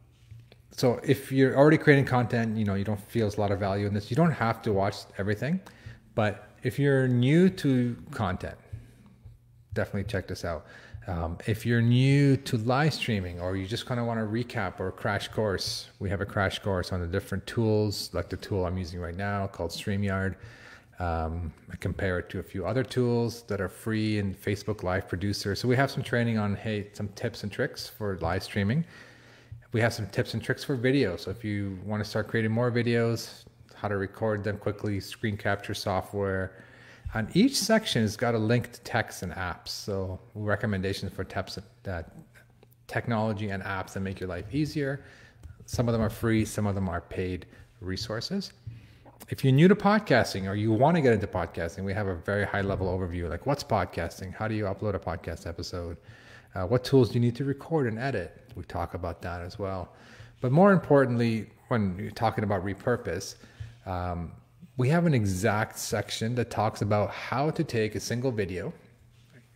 so 0.72 1.00
if 1.04 1.32
you're 1.32 1.58
already 1.58 1.78
creating 1.78 2.06
content, 2.06 2.58
you 2.58 2.66
know 2.66 2.76
you 2.76 2.84
don't 2.84 3.02
feel 3.10 3.28
a 3.28 3.40
lot 3.40 3.52
of 3.52 3.60
value 3.60 3.88
in 3.88 3.94
this. 3.94 4.12
You 4.12 4.16
don't 4.16 4.32
have 4.32 4.62
to 4.64 4.74
watch 4.74 4.98
everything, 5.18 5.60
but 6.14 6.50
if 6.64 6.78
you're 6.78 7.08
new 7.08 7.50
to 7.50 7.96
content, 8.12 8.58
definitely 9.76 10.06
check 10.06 10.28
this 10.28 10.44
out. 10.44 10.66
Um, 11.08 11.38
if 11.46 11.68
you're 11.68 11.82
new 11.82 12.36
to 12.38 12.58
live 12.58 12.94
streaming 12.94 13.40
or 13.40 13.56
you 13.56 13.68
just 13.68 13.86
kind 13.86 14.00
of 14.00 14.08
want 14.08 14.20
to 14.20 14.26
recap 14.26 14.80
or 14.80 14.92
crash 14.92 15.28
course, 15.28 15.90
we 16.00 16.10
have 16.10 16.22
a 16.22 16.26
crash 16.26 16.58
course 16.58 16.92
on 16.92 17.00
the 17.00 17.06
different 17.06 17.46
tools, 17.46 18.10
like 18.14 18.30
the 18.30 18.38
tool 18.38 18.66
I'm 18.66 18.78
using 18.78 19.00
right 19.00 19.16
now 19.16 19.46
called 19.46 19.70
StreamYard. 19.70 20.36
Um, 20.98 21.54
I 21.72 21.76
compare 21.76 22.18
it 22.20 22.30
to 22.30 22.40
a 22.40 22.44
few 22.44 22.66
other 22.66 22.84
tools 22.84 23.44
that 23.44 23.62
are 23.62 23.70
free 23.70 24.18
in 24.18 24.34
Facebook 24.34 24.82
Live 24.82 25.08
Producer. 25.08 25.54
So 25.54 25.68
we 25.68 25.76
have 25.76 25.92
some 25.92 26.02
training 26.02 26.38
on 26.40 26.56
hey 26.56 26.88
some 26.94 27.10
tips 27.10 27.44
and 27.44 27.52
tricks 27.52 27.88
for 27.88 28.18
live 28.22 28.44
streaming. 28.44 28.84
We 29.74 29.82
have 29.82 29.94
some 29.94 30.08
tips 30.08 30.34
and 30.34 30.42
tricks 30.42 30.64
for 30.64 30.76
video. 30.76 31.18
So 31.18 31.30
if 31.32 31.44
you 31.44 31.78
want 31.86 32.02
to 32.02 32.10
start 32.10 32.30
creating 32.30 32.52
more 32.52 32.72
videos, 32.72 33.44
how 33.76 33.90
to 33.90 33.98
record 33.98 34.44
them 34.44 34.58
quickly, 34.58 35.02
screen 35.02 35.36
capture 35.36 35.74
software, 35.74 36.64
and 37.16 37.34
each 37.36 37.58
section 37.58 38.04
it's 38.04 38.18
got 38.18 38.36
a 38.36 38.38
link 38.38 38.72
to 38.74 38.82
text 38.82 39.24
and 39.24 39.32
apps. 39.32 39.70
So 39.70 40.20
recommendations 40.36 41.14
for 41.14 41.24
tips, 41.24 41.58
uh, 41.88 42.04
technology 42.88 43.50
and 43.50 43.64
apps 43.64 43.94
that 43.94 44.02
make 44.02 44.20
your 44.20 44.30
life 44.30 44.46
easier. 44.54 45.06
Some 45.66 45.88
of 45.88 45.94
them 45.94 46.02
are 46.02 46.10
free, 46.10 46.44
some 46.46 46.68
of 46.68 46.76
them 46.76 46.90
are 46.90 47.02
paid 47.02 47.48
resources. 47.80 48.52
If 49.30 49.44
you're 49.44 49.54
new 49.54 49.70
to 49.70 49.76
podcasting 49.76 50.48
or 50.48 50.56
you 50.56 50.74
want 50.74 50.96
to 50.98 51.02
get 51.02 51.14
into 51.14 51.26
podcasting, 51.26 51.86
we 51.86 51.94
have 51.94 52.08
a 52.08 52.16
very 52.16 52.46
high 52.46 52.62
level 52.62 52.88
overview 52.88 53.30
like 53.30 53.46
what's 53.46 53.64
podcasting? 53.64 54.34
How 54.34 54.48
do 54.48 54.54
you 54.54 54.66
upload 54.66 54.94
a 54.94 55.00
podcast 55.00 55.48
episode? 55.48 55.98
Uh, 56.54 56.66
what 56.66 56.84
tools 56.84 57.10
do 57.10 57.16
you 57.16 57.22
need 57.22 57.36
to 57.38 57.46
record 57.46 57.88
and 57.88 57.98
edit? 57.98 58.52
We 58.56 58.64
talk 58.64 58.94
about 58.94 59.22
that 59.22 59.42
as 59.42 59.58
well. 59.58 59.94
But 60.42 60.52
more 60.52 60.74
importantly, 60.74 61.50
when 61.70 61.98
you're 61.98 62.12
talking 62.12 62.44
about 62.44 62.64
repurpose, 62.64 63.36
um, 63.86 64.34
we 64.78 64.90
have 64.90 65.06
an 65.06 65.14
exact 65.14 65.80
section 65.80 66.36
that 66.36 66.50
talks 66.50 66.82
about 66.82 67.10
how 67.12 67.50
to 67.50 67.64
take 67.64 67.96
a 67.96 68.00
single 68.00 68.32
video, 68.32 68.74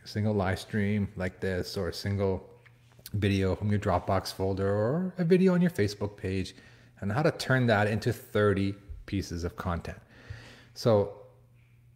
a 0.04 0.08
single 0.08 0.34
live 0.34 0.60
stream 0.60 1.10
like 1.18 1.40
this, 1.42 1.76
or 1.76 1.90
a 1.90 1.94
single 1.94 2.50
video 3.14 3.56
from 3.56 3.70
your 3.70 3.80
Dropbox 3.80 4.34
folder, 4.34 4.70
or 4.70 5.14
a 5.18 5.26
video 5.26 5.54
on 5.54 5.62
your 5.62 5.72
Facebook 5.72 6.16
page, 6.16 6.56
and 7.02 7.12
how 7.12 7.22
to 7.22 7.32
turn 7.32 7.68
that 7.68 7.88
into 7.88 8.14
30 8.14 8.76
pieces 9.08 9.44
of 9.44 9.58
content. 9.58 9.98
So 10.74 11.14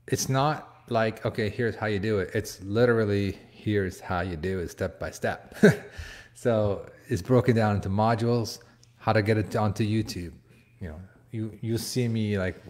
it's 0.08 0.28
not 0.28 0.84
like, 0.90 1.26
okay, 1.26 1.50
here's 1.50 1.76
how 1.76 1.86
you 1.86 2.00
do 2.00 2.20
it. 2.20 2.32
It's 2.34 2.62
literally, 2.64 3.38
here's 3.52 4.02
how 4.02 4.20
you 4.20 4.36
do 4.36 4.60
it 4.60 4.70
step 4.70 5.00
by 5.00 5.12
step. 5.12 5.56
so 6.34 6.90
it's 7.08 7.22
broken 7.22 7.56
down 7.56 7.76
into 7.76 7.90
modules, 7.90 8.60
how 8.98 9.14
to 9.14 9.22
get 9.22 9.38
it 9.38 9.56
onto 9.56 9.86
YouTube. 9.86 10.34
You 10.82 10.90
know, 10.90 11.00
you 11.32 11.58
you 11.62 11.78
see 11.78 12.10
me 12.10 12.38
like 12.38 12.62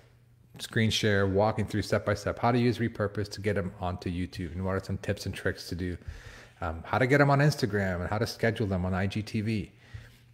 screen 0.59 0.89
share, 0.89 1.27
walking 1.27 1.65
through 1.65 1.81
step 1.81 2.05
by 2.05 2.13
step 2.13 2.37
how 2.39 2.51
to 2.51 2.59
use 2.59 2.77
repurpose 2.77 3.29
to 3.31 3.41
get 3.41 3.55
them 3.55 3.71
onto 3.79 4.09
YouTube 4.09 4.51
and 4.51 4.63
what 4.63 4.75
are 4.75 4.83
some 4.83 4.97
tips 4.99 5.25
and 5.25 5.33
tricks 5.33 5.67
to 5.69 5.75
do, 5.75 5.97
um, 6.61 6.83
how 6.85 6.97
to 6.97 7.07
get 7.07 7.17
them 7.17 7.29
on 7.29 7.39
Instagram 7.39 8.01
and 8.01 8.09
how 8.09 8.17
to 8.17 8.27
schedule 8.27 8.67
them 8.67 8.85
on 8.85 8.93
IGTV, 8.93 9.69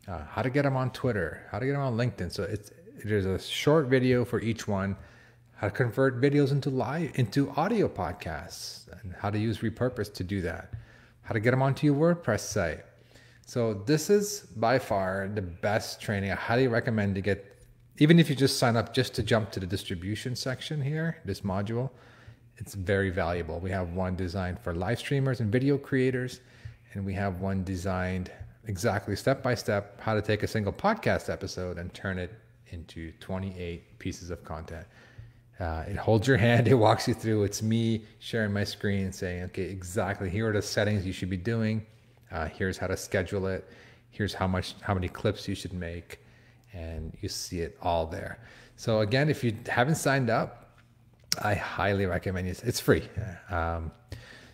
uh, 0.07 0.19
how 0.29 0.41
to 0.41 0.49
get 0.49 0.63
them 0.63 0.75
on 0.75 0.91
Twitter, 0.91 1.47
how 1.51 1.59
to 1.59 1.65
get 1.65 1.71
them 1.73 1.81
on 1.81 1.95
LinkedIn. 1.95 2.31
So 2.31 2.43
it's 2.43 2.71
there's 3.03 3.25
a 3.25 3.39
short 3.39 3.87
video 3.87 4.25
for 4.25 4.41
each 4.41 4.67
one, 4.67 4.97
how 5.55 5.67
to 5.67 5.73
convert 5.73 6.19
videos 6.19 6.51
into 6.51 6.69
live 6.69 7.11
into 7.15 7.49
audio 7.51 7.87
podcasts 7.87 8.87
and 9.01 9.13
how 9.13 9.29
to 9.29 9.39
use 9.39 9.59
repurpose 9.59 10.13
to 10.15 10.23
do 10.23 10.41
that, 10.41 10.73
how 11.21 11.33
to 11.33 11.39
get 11.39 11.51
them 11.51 11.61
onto 11.61 11.87
your 11.87 11.95
WordPress 11.95 12.41
site. 12.41 12.83
So 13.45 13.73
this 13.73 14.09
is 14.09 14.41
by 14.57 14.79
far 14.79 15.29
the 15.33 15.41
best 15.41 16.01
training. 16.01 16.31
I 16.31 16.35
highly 16.35 16.67
recommend 16.67 17.15
to 17.15 17.21
get 17.21 17.48
even 17.99 18.17
if 18.17 18.29
you 18.29 18.35
just 18.35 18.57
sign 18.57 18.77
up 18.77 18.93
just 18.93 19.13
to 19.15 19.23
jump 19.23 19.51
to 19.51 19.59
the 19.59 19.67
distribution 19.67 20.35
section 20.35 20.81
here, 20.81 21.17
this 21.25 21.41
module, 21.41 21.89
it's 22.55 22.73
very 22.73 23.09
valuable. 23.09 23.59
We 23.59 23.71
have 23.71 23.91
one 23.91 24.15
designed 24.15 24.59
for 24.59 24.73
live 24.73 24.99
streamers 24.99 25.41
and 25.41 25.51
video 25.51 25.77
creators, 25.77 26.39
and 26.93 27.05
we 27.05 27.13
have 27.15 27.41
one 27.41 27.65
designed 27.65 28.31
exactly 28.65 29.17
step 29.17 29.43
by 29.43 29.53
step 29.53 29.99
how 29.99 30.13
to 30.13 30.21
take 30.21 30.43
a 30.43 30.47
single 30.47 30.71
podcast 30.71 31.29
episode 31.29 31.77
and 31.77 31.93
turn 31.93 32.17
it 32.17 32.31
into 32.67 33.11
28 33.19 33.99
pieces 33.99 34.29
of 34.29 34.45
content. 34.45 34.85
Uh, 35.59 35.83
it 35.85 35.97
holds 35.97 36.25
your 36.25 36.37
hand, 36.37 36.69
it 36.69 36.75
walks 36.75 37.05
you 37.05 37.13
through. 37.13 37.43
It's 37.43 37.61
me 37.61 38.05
sharing 38.19 38.53
my 38.53 38.63
screen 38.63 39.11
saying, 39.11 39.43
okay, 39.43 39.63
exactly 39.63 40.29
here 40.29 40.49
are 40.49 40.53
the 40.53 40.61
settings 40.61 41.05
you 41.05 41.11
should 41.11 41.29
be 41.29 41.37
doing. 41.37 41.85
Uh, 42.31 42.45
here's 42.45 42.77
how 42.77 42.87
to 42.87 42.95
schedule 42.95 43.47
it. 43.47 43.67
Here's 44.09 44.33
how 44.33 44.47
much, 44.47 44.75
how 44.79 44.93
many 44.93 45.09
clips 45.09 45.49
you 45.49 45.55
should 45.55 45.73
make 45.73 46.19
and 46.73 47.15
you 47.21 47.29
see 47.29 47.59
it 47.59 47.77
all 47.81 48.05
there. 48.05 48.39
So 48.75 49.01
again, 49.01 49.29
if 49.29 49.43
you 49.43 49.55
haven't 49.67 49.95
signed 49.95 50.29
up, 50.29 50.79
I 51.41 51.53
highly 51.53 52.05
recommend 52.05 52.47
it. 52.47 52.61
It's 52.63 52.79
free. 52.79 53.07
Um, 53.49 53.91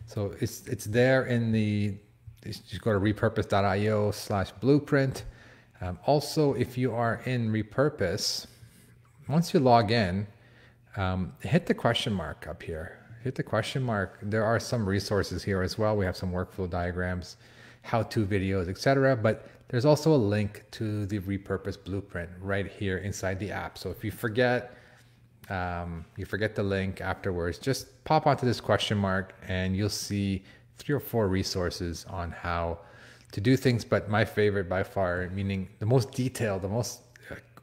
so 0.07 0.33
it's 0.39 0.67
it's 0.67 0.85
there 0.85 1.25
in 1.25 1.51
the 1.51 1.95
just 2.43 2.81
go 2.81 2.93
to 2.93 2.99
repurpose.io 2.99 4.11
slash 4.11 4.51
blueprint. 4.51 5.23
Um, 5.81 5.97
also, 6.05 6.53
if 6.53 6.77
you 6.77 6.93
are 6.93 7.21
in 7.25 7.51
repurpose, 7.51 8.45
once 9.27 9.53
you 9.53 9.59
log 9.59 9.91
in, 9.91 10.27
um, 10.95 11.33
hit 11.41 11.65
the 11.65 11.73
question 11.73 12.13
mark 12.13 12.47
up 12.47 12.61
here. 12.61 12.99
Hit 13.23 13.35
the 13.35 13.43
question 13.43 13.81
mark. 13.81 14.19
There 14.21 14.45
are 14.45 14.59
some 14.59 14.87
resources 14.87 15.43
here 15.43 15.63
as 15.63 15.77
well. 15.77 15.97
We 15.97 16.05
have 16.05 16.15
some 16.15 16.31
workflow 16.31 16.69
diagrams, 16.69 17.37
how-to 17.81 18.25
videos, 18.25 18.69
etc. 18.69 19.15
But 19.15 19.47
there's 19.67 19.85
also 19.85 20.13
a 20.13 20.17
link 20.17 20.63
to 20.71 21.05
the 21.05 21.19
repurpose 21.19 21.77
blueprint 21.81 22.29
right 22.39 22.67
here 22.67 22.99
inside 22.99 23.39
the 23.39 23.51
app. 23.51 23.77
So 23.77 23.89
if 23.89 24.03
you 24.03 24.11
forget, 24.11 24.77
um, 25.49 26.05
you 26.17 26.25
forget 26.25 26.55
the 26.55 26.63
link 26.63 27.01
afterwards, 27.01 27.57
just 27.57 28.03
pop 28.03 28.27
onto 28.27 28.45
this 28.45 28.61
question 28.61 28.97
mark 28.97 29.33
and 29.47 29.75
you'll 29.75 29.89
see 29.89 30.43
three 30.77 30.93
or 30.93 30.99
four 30.99 31.27
resources 31.27 32.05
on 32.09 32.31
how 32.31 32.79
to 33.31 33.41
do 33.41 33.57
things. 33.57 33.83
But 33.83 34.09
my 34.09 34.23
favorite 34.23 34.69
by 34.69 34.83
far, 34.83 35.29
meaning 35.31 35.67
the 35.79 35.85
most 35.85 36.11
detailed, 36.11 36.61
the 36.61 36.69
most 36.69 37.01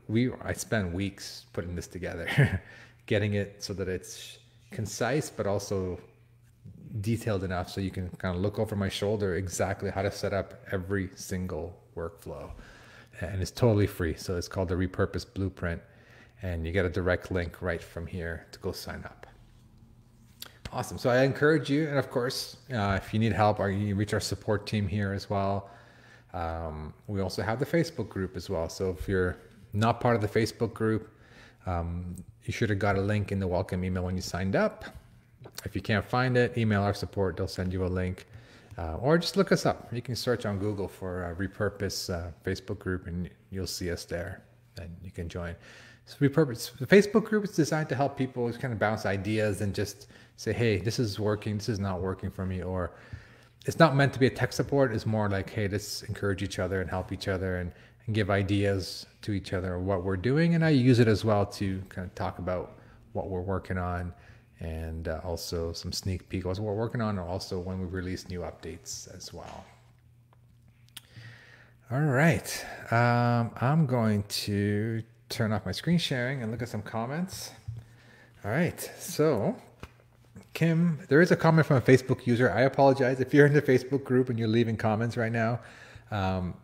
we 0.08 0.30
I 0.42 0.52
spent 0.52 0.92
weeks 0.92 1.46
putting 1.52 1.76
this 1.76 1.86
together, 1.86 2.60
getting 3.06 3.34
it 3.34 3.62
so 3.62 3.72
that 3.74 3.88
it's 3.88 4.38
concise 4.72 5.30
but 5.30 5.46
also 5.46 6.00
detailed 7.00 7.44
enough 7.44 7.70
so 7.70 7.80
you 7.80 7.90
can 7.90 8.08
kind 8.18 8.34
of 8.34 8.42
look 8.42 8.58
over 8.58 8.74
my 8.74 8.88
shoulder 8.88 9.36
exactly 9.36 9.90
how 9.90 10.02
to 10.02 10.10
set 10.10 10.32
up 10.32 10.54
every 10.72 11.08
single 11.14 11.81
workflow. 11.96 12.50
And 13.20 13.40
it's 13.40 13.50
totally 13.50 13.86
free. 13.86 14.14
So 14.14 14.36
it's 14.36 14.48
called 14.48 14.68
the 14.68 14.74
Repurpose 14.74 15.26
Blueprint. 15.32 15.80
And 16.42 16.66
you 16.66 16.72
get 16.72 16.84
a 16.84 16.90
direct 16.90 17.30
link 17.30 17.62
right 17.62 17.82
from 17.82 18.06
here 18.06 18.46
to 18.52 18.58
go 18.58 18.72
sign 18.72 19.02
up. 19.04 19.26
Awesome. 20.72 20.96
So 20.96 21.10
I 21.10 21.22
encourage 21.22 21.68
you, 21.68 21.86
and 21.86 21.98
of 21.98 22.10
course, 22.10 22.56
uh, 22.72 22.98
if 23.00 23.12
you 23.12 23.20
need 23.20 23.32
help, 23.32 23.58
you 23.58 23.94
reach 23.94 24.14
our 24.14 24.20
support 24.20 24.66
team 24.66 24.88
here 24.88 25.12
as 25.12 25.28
well. 25.28 25.68
Um, 26.32 26.94
we 27.08 27.20
also 27.20 27.42
have 27.42 27.58
the 27.58 27.66
Facebook 27.66 28.08
group 28.08 28.36
as 28.36 28.48
well. 28.48 28.70
So 28.70 28.96
if 28.98 29.06
you're 29.06 29.36
not 29.74 30.00
part 30.00 30.16
of 30.16 30.22
the 30.22 30.28
Facebook 30.28 30.72
group, 30.72 31.10
um, 31.66 32.16
you 32.44 32.52
should 32.52 32.70
have 32.70 32.78
got 32.78 32.96
a 32.96 33.00
link 33.02 33.32
in 33.32 33.38
the 33.38 33.46
welcome 33.46 33.84
email 33.84 34.04
when 34.04 34.16
you 34.16 34.22
signed 34.22 34.56
up. 34.56 34.86
If 35.64 35.76
you 35.76 35.82
can't 35.82 36.04
find 36.04 36.36
it, 36.38 36.56
email 36.56 36.82
our 36.82 36.94
support. 36.94 37.36
They'll 37.36 37.46
send 37.46 37.72
you 37.72 37.84
a 37.84 37.86
link. 37.86 38.26
Uh, 38.78 38.96
or 38.96 39.18
just 39.18 39.36
look 39.36 39.52
us 39.52 39.66
up. 39.66 39.92
You 39.92 40.00
can 40.00 40.16
search 40.16 40.46
on 40.46 40.58
Google 40.58 40.88
for 40.88 41.30
a 41.30 41.34
Repurpose 41.34 42.12
uh, 42.12 42.30
Facebook 42.44 42.78
group 42.78 43.06
and 43.06 43.28
you'll 43.50 43.66
see 43.66 43.90
us 43.90 44.04
there 44.04 44.42
and 44.78 44.96
you 45.02 45.10
can 45.10 45.28
join. 45.28 45.54
So 46.06 46.16
Repurpose, 46.18 46.76
the 46.78 46.86
Facebook 46.86 47.24
group 47.24 47.44
is 47.44 47.50
designed 47.50 47.88
to 47.90 47.94
help 47.94 48.16
people 48.16 48.48
just 48.48 48.60
kind 48.60 48.72
of 48.72 48.78
bounce 48.78 49.04
ideas 49.04 49.60
and 49.60 49.74
just 49.74 50.08
say, 50.36 50.52
hey, 50.52 50.78
this 50.78 50.98
is 50.98 51.20
working, 51.20 51.58
this 51.58 51.68
is 51.68 51.78
not 51.78 52.00
working 52.00 52.30
for 52.30 52.46
me. 52.46 52.62
Or 52.62 52.92
it's 53.66 53.78
not 53.78 53.94
meant 53.94 54.12
to 54.14 54.18
be 54.18 54.26
a 54.26 54.30
tech 54.30 54.52
support. 54.52 54.92
It's 54.92 55.06
more 55.06 55.28
like, 55.28 55.50
hey, 55.50 55.68
let's 55.68 56.02
encourage 56.04 56.42
each 56.42 56.58
other 56.58 56.80
and 56.80 56.88
help 56.88 57.12
each 57.12 57.28
other 57.28 57.58
and, 57.58 57.72
and 58.06 58.14
give 58.14 58.30
ideas 58.30 59.06
to 59.22 59.32
each 59.32 59.52
other 59.52 59.74
of 59.74 59.84
what 59.84 60.02
we're 60.02 60.16
doing. 60.16 60.54
And 60.54 60.64
I 60.64 60.70
use 60.70 60.98
it 60.98 61.08
as 61.08 61.24
well 61.24 61.46
to 61.46 61.80
kind 61.88 62.06
of 62.06 62.14
talk 62.14 62.38
about 62.38 62.78
what 63.12 63.28
we're 63.28 63.42
working 63.42 63.78
on 63.78 64.12
and 64.62 65.08
uh, 65.08 65.20
also 65.24 65.72
some 65.72 65.92
sneak 65.92 66.28
peek 66.28 66.44
what 66.44 66.58
we're 66.58 66.72
working 66.72 67.00
on 67.00 67.18
and 67.18 67.28
also 67.28 67.58
when 67.58 67.80
we 67.80 67.86
release 67.86 68.28
new 68.28 68.40
updates 68.40 69.14
as 69.14 69.32
well. 69.32 69.64
All 71.90 72.00
right 72.00 72.64
um, 72.90 73.50
i'm 73.60 73.84
going 73.86 74.22
to 74.46 75.02
turn 75.28 75.52
off 75.52 75.66
my 75.66 75.72
screen 75.72 75.98
sharing 75.98 76.42
and 76.42 76.50
look 76.50 76.62
at 76.62 76.68
some 76.68 76.82
comments. 76.82 77.50
All 78.44 78.50
right 78.50 78.80
so 78.98 79.56
kim 80.54 80.98
there 81.08 81.20
is 81.20 81.32
a 81.32 81.36
comment 81.36 81.66
from 81.66 81.78
a 81.78 81.82
facebook 81.82 82.26
user. 82.26 82.50
I 82.50 82.62
apologize. 82.62 83.20
If 83.20 83.34
you're 83.34 83.46
in 83.46 83.52
the 83.52 83.62
facebook 83.62 84.04
group 84.04 84.30
and 84.30 84.38
you're 84.38 84.48
leaving 84.48 84.76
comments 84.76 85.16
right 85.16 85.32
now 85.32 85.60
um, 86.12 86.54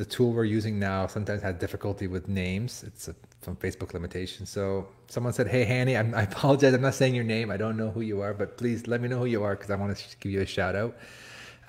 the 0.00 0.06
tool 0.06 0.32
we're 0.32 0.44
using 0.44 0.78
now 0.78 1.06
sometimes 1.06 1.42
has 1.42 1.54
difficulty 1.56 2.06
with 2.06 2.26
names. 2.26 2.82
It's 2.86 3.08
a, 3.08 3.14
from 3.42 3.54
Facebook 3.56 3.92
limitation. 3.92 4.46
So 4.46 4.88
someone 5.08 5.34
said, 5.34 5.46
"Hey, 5.46 5.66
Hani, 5.66 5.98
I'm, 6.00 6.14
I 6.14 6.22
apologize. 6.22 6.72
I'm 6.72 6.80
not 6.80 6.94
saying 6.94 7.14
your 7.14 7.28
name. 7.36 7.50
I 7.50 7.58
don't 7.58 7.76
know 7.76 7.90
who 7.90 8.00
you 8.00 8.22
are, 8.22 8.32
but 8.32 8.56
please 8.56 8.86
let 8.86 9.02
me 9.02 9.08
know 9.08 9.18
who 9.18 9.26
you 9.26 9.42
are 9.42 9.54
because 9.54 9.70
I 9.70 9.76
want 9.76 9.94
to 9.94 10.16
give 10.20 10.32
you 10.32 10.40
a 10.40 10.46
shout 10.46 10.74
out." 10.74 10.96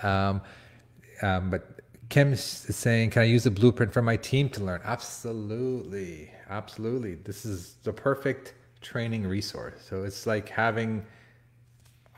Um, 0.01 0.41
um, 1.21 1.49
but 1.49 1.81
Kim 2.07 2.31
is 2.31 2.41
saying, 2.41 3.09
"Can 3.09 3.21
I 3.23 3.25
use 3.25 3.43
the 3.43 3.51
blueprint 3.51 3.91
for 3.91 4.01
my 4.01 4.15
team 4.15 4.47
to 4.51 4.63
learn?" 4.63 4.79
Absolutely, 4.85 6.31
absolutely. 6.49 7.15
This 7.15 7.43
is 7.45 7.75
the 7.83 7.91
perfect 7.91 8.53
training 8.79 9.27
resource. 9.27 9.81
So 9.89 10.03
it's 10.03 10.25
like 10.25 10.47
having 10.47 11.05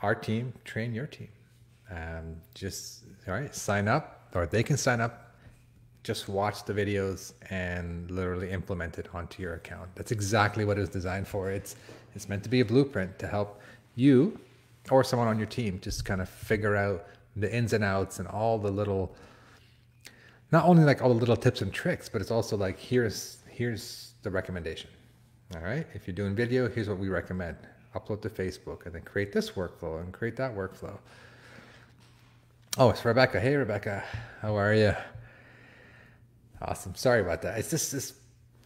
our 0.00 0.14
team 0.14 0.52
train 0.64 0.94
your 0.94 1.08
team. 1.08 1.32
Um, 1.90 2.36
just 2.54 3.02
all 3.26 3.34
right, 3.34 3.52
sign 3.52 3.88
up, 3.88 4.30
or 4.32 4.46
they 4.46 4.62
can 4.62 4.76
sign 4.76 5.00
up 5.00 5.23
just 6.04 6.28
watch 6.28 6.64
the 6.64 6.72
videos 6.72 7.32
and 7.48 8.10
literally 8.10 8.50
implement 8.50 8.98
it 8.98 9.08
onto 9.14 9.42
your 9.42 9.54
account. 9.54 9.88
That's 9.96 10.12
exactly 10.12 10.64
what 10.64 10.76
it 10.76 10.82
was 10.82 10.90
designed 10.90 11.26
for. 11.26 11.50
It's 11.50 11.76
it's 12.14 12.28
meant 12.28 12.44
to 12.44 12.50
be 12.50 12.60
a 12.60 12.64
blueprint 12.64 13.18
to 13.18 13.26
help 13.26 13.60
you 13.96 14.38
or 14.90 15.02
someone 15.02 15.26
on 15.26 15.38
your 15.38 15.48
team 15.48 15.80
just 15.80 16.04
kind 16.04 16.20
of 16.20 16.28
figure 16.28 16.76
out 16.76 17.06
the 17.36 17.52
ins 17.52 17.72
and 17.72 17.82
outs 17.82 18.18
and 18.18 18.28
all 18.28 18.58
the 18.58 18.70
little 18.70 19.16
not 20.52 20.66
only 20.66 20.84
like 20.84 21.02
all 21.02 21.08
the 21.08 21.18
little 21.18 21.36
tips 21.36 21.62
and 21.62 21.72
tricks, 21.72 22.08
but 22.08 22.20
it's 22.20 22.30
also 22.30 22.56
like 22.56 22.78
here's 22.78 23.38
here's 23.48 24.12
the 24.22 24.30
recommendation. 24.30 24.90
All 25.56 25.62
right? 25.62 25.86
If 25.94 26.06
you're 26.06 26.14
doing 26.14 26.34
video, 26.34 26.68
here's 26.68 26.88
what 26.88 26.98
we 26.98 27.08
recommend. 27.08 27.56
Upload 27.94 28.20
to 28.22 28.30
Facebook 28.30 28.84
and 28.84 28.94
then 28.94 29.02
create 29.02 29.32
this 29.32 29.52
workflow 29.52 30.00
and 30.00 30.12
create 30.12 30.36
that 30.36 30.54
workflow. 30.54 30.98
Oh, 32.76 32.90
it's 32.90 33.04
Rebecca. 33.04 33.40
Hey 33.40 33.56
Rebecca. 33.56 34.04
How 34.42 34.54
are 34.56 34.74
you? 34.74 34.94
Awesome. 36.62 36.94
Sorry 36.94 37.20
about 37.20 37.42
that. 37.42 37.58
It's 37.58 37.70
just 37.70 37.92
this 37.92 38.14